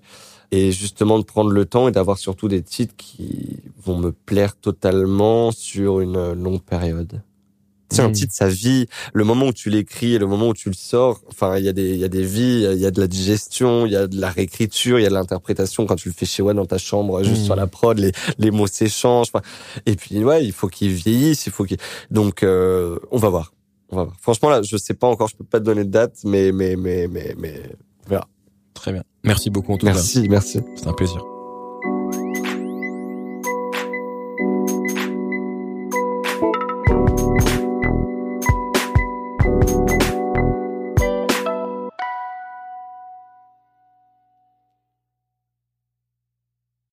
Et 0.52 0.72
justement 0.72 1.18
de 1.18 1.24
prendre 1.24 1.50
le 1.50 1.66
temps 1.66 1.88
et 1.88 1.92
d'avoir 1.92 2.20
surtout 2.20 2.48
des 2.48 2.62
titres 2.62 2.94
qui 2.96 3.58
vont 3.84 3.98
me 3.98 4.12
plaire 4.12 4.56
totalement 4.56 5.52
sur 5.52 6.00
une 6.00 6.34
longue 6.34 6.62
période. 6.62 7.24
C'est 7.90 8.02
un 8.02 8.10
Mm. 8.10 8.14
titre, 8.14 8.34
sa 8.34 8.48
vie, 8.48 8.86
le 9.14 9.24
moment 9.24 9.48
où 9.48 9.54
tu 9.54 9.70
l'écris 9.70 10.14
et 10.16 10.20
le 10.20 10.26
moment 10.28 10.48
où 10.50 10.54
tu 10.54 10.70
le 10.70 10.74
sors. 10.76 11.22
Enfin, 11.28 11.58
il 11.58 11.66
y 11.66 11.70
a 11.70 11.74
des, 11.74 11.90
il 11.94 12.00
y 12.00 12.04
a 12.04 12.08
des 12.08 12.24
vies, 12.24 12.68
il 12.72 12.80
y 12.80 12.86
a 12.88 12.92
de 12.92 13.00
la 13.00 13.08
digestion, 13.08 13.86
il 13.88 13.92
y 13.92 13.96
a 13.96 14.08
de 14.08 14.20
la 14.20 14.30
réécriture, 14.30 15.00
il 15.00 15.04
y 15.04 15.06
a 15.06 15.10
de 15.10 15.14
l'interprétation 15.16 15.86
quand 15.88 15.96
tu 15.96 16.10
le 16.10 16.14
fais 16.16 16.26
chez 16.26 16.42
One 16.44 16.58
dans 16.58 16.66
ta 16.68 16.78
chambre, 16.80 17.24
juste 17.24 17.42
Mm. 17.42 17.46
sur 17.46 17.56
la 17.56 17.68
prod, 17.68 17.98
les, 18.00 18.12
les 18.40 18.52
mots 18.52 18.68
s'échangent. 18.68 19.32
Et 19.86 19.96
puis, 19.96 20.24
ouais, 20.24 20.44
il 20.46 20.52
faut 20.54 20.68
qu'il 20.70 20.90
vieillisse, 20.92 21.46
il 21.48 21.52
faut 21.52 21.66
qu'il, 21.66 21.78
donc, 22.12 22.42
euh, 22.44 22.98
on 23.12 23.18
va 23.18 23.30
voir. 23.30 23.54
Franchement, 24.20 24.50
là, 24.50 24.62
je 24.62 24.78
sais 24.78 24.94
pas 24.94 25.08
encore, 25.08 25.28
je 25.28 25.36
peux 25.36 25.44
pas 25.44 25.60
te 25.60 25.66
donner 25.66 25.84
de 25.84 25.90
date, 25.90 26.20
mais, 26.24 26.52
mais, 26.52 26.76
mais, 26.76 27.08
mais, 27.08 27.36
mais, 27.38 27.62
Très 28.74 28.92
bien. 28.92 29.04
Merci 29.24 29.50
beaucoup 29.50 29.72
en 29.74 29.78
tout 29.78 29.86
cas. 29.86 29.94
merci, 29.94 30.28
merci. 30.28 30.60
C'est 30.76 30.88
un 30.88 30.94
plaisir. 30.94 31.24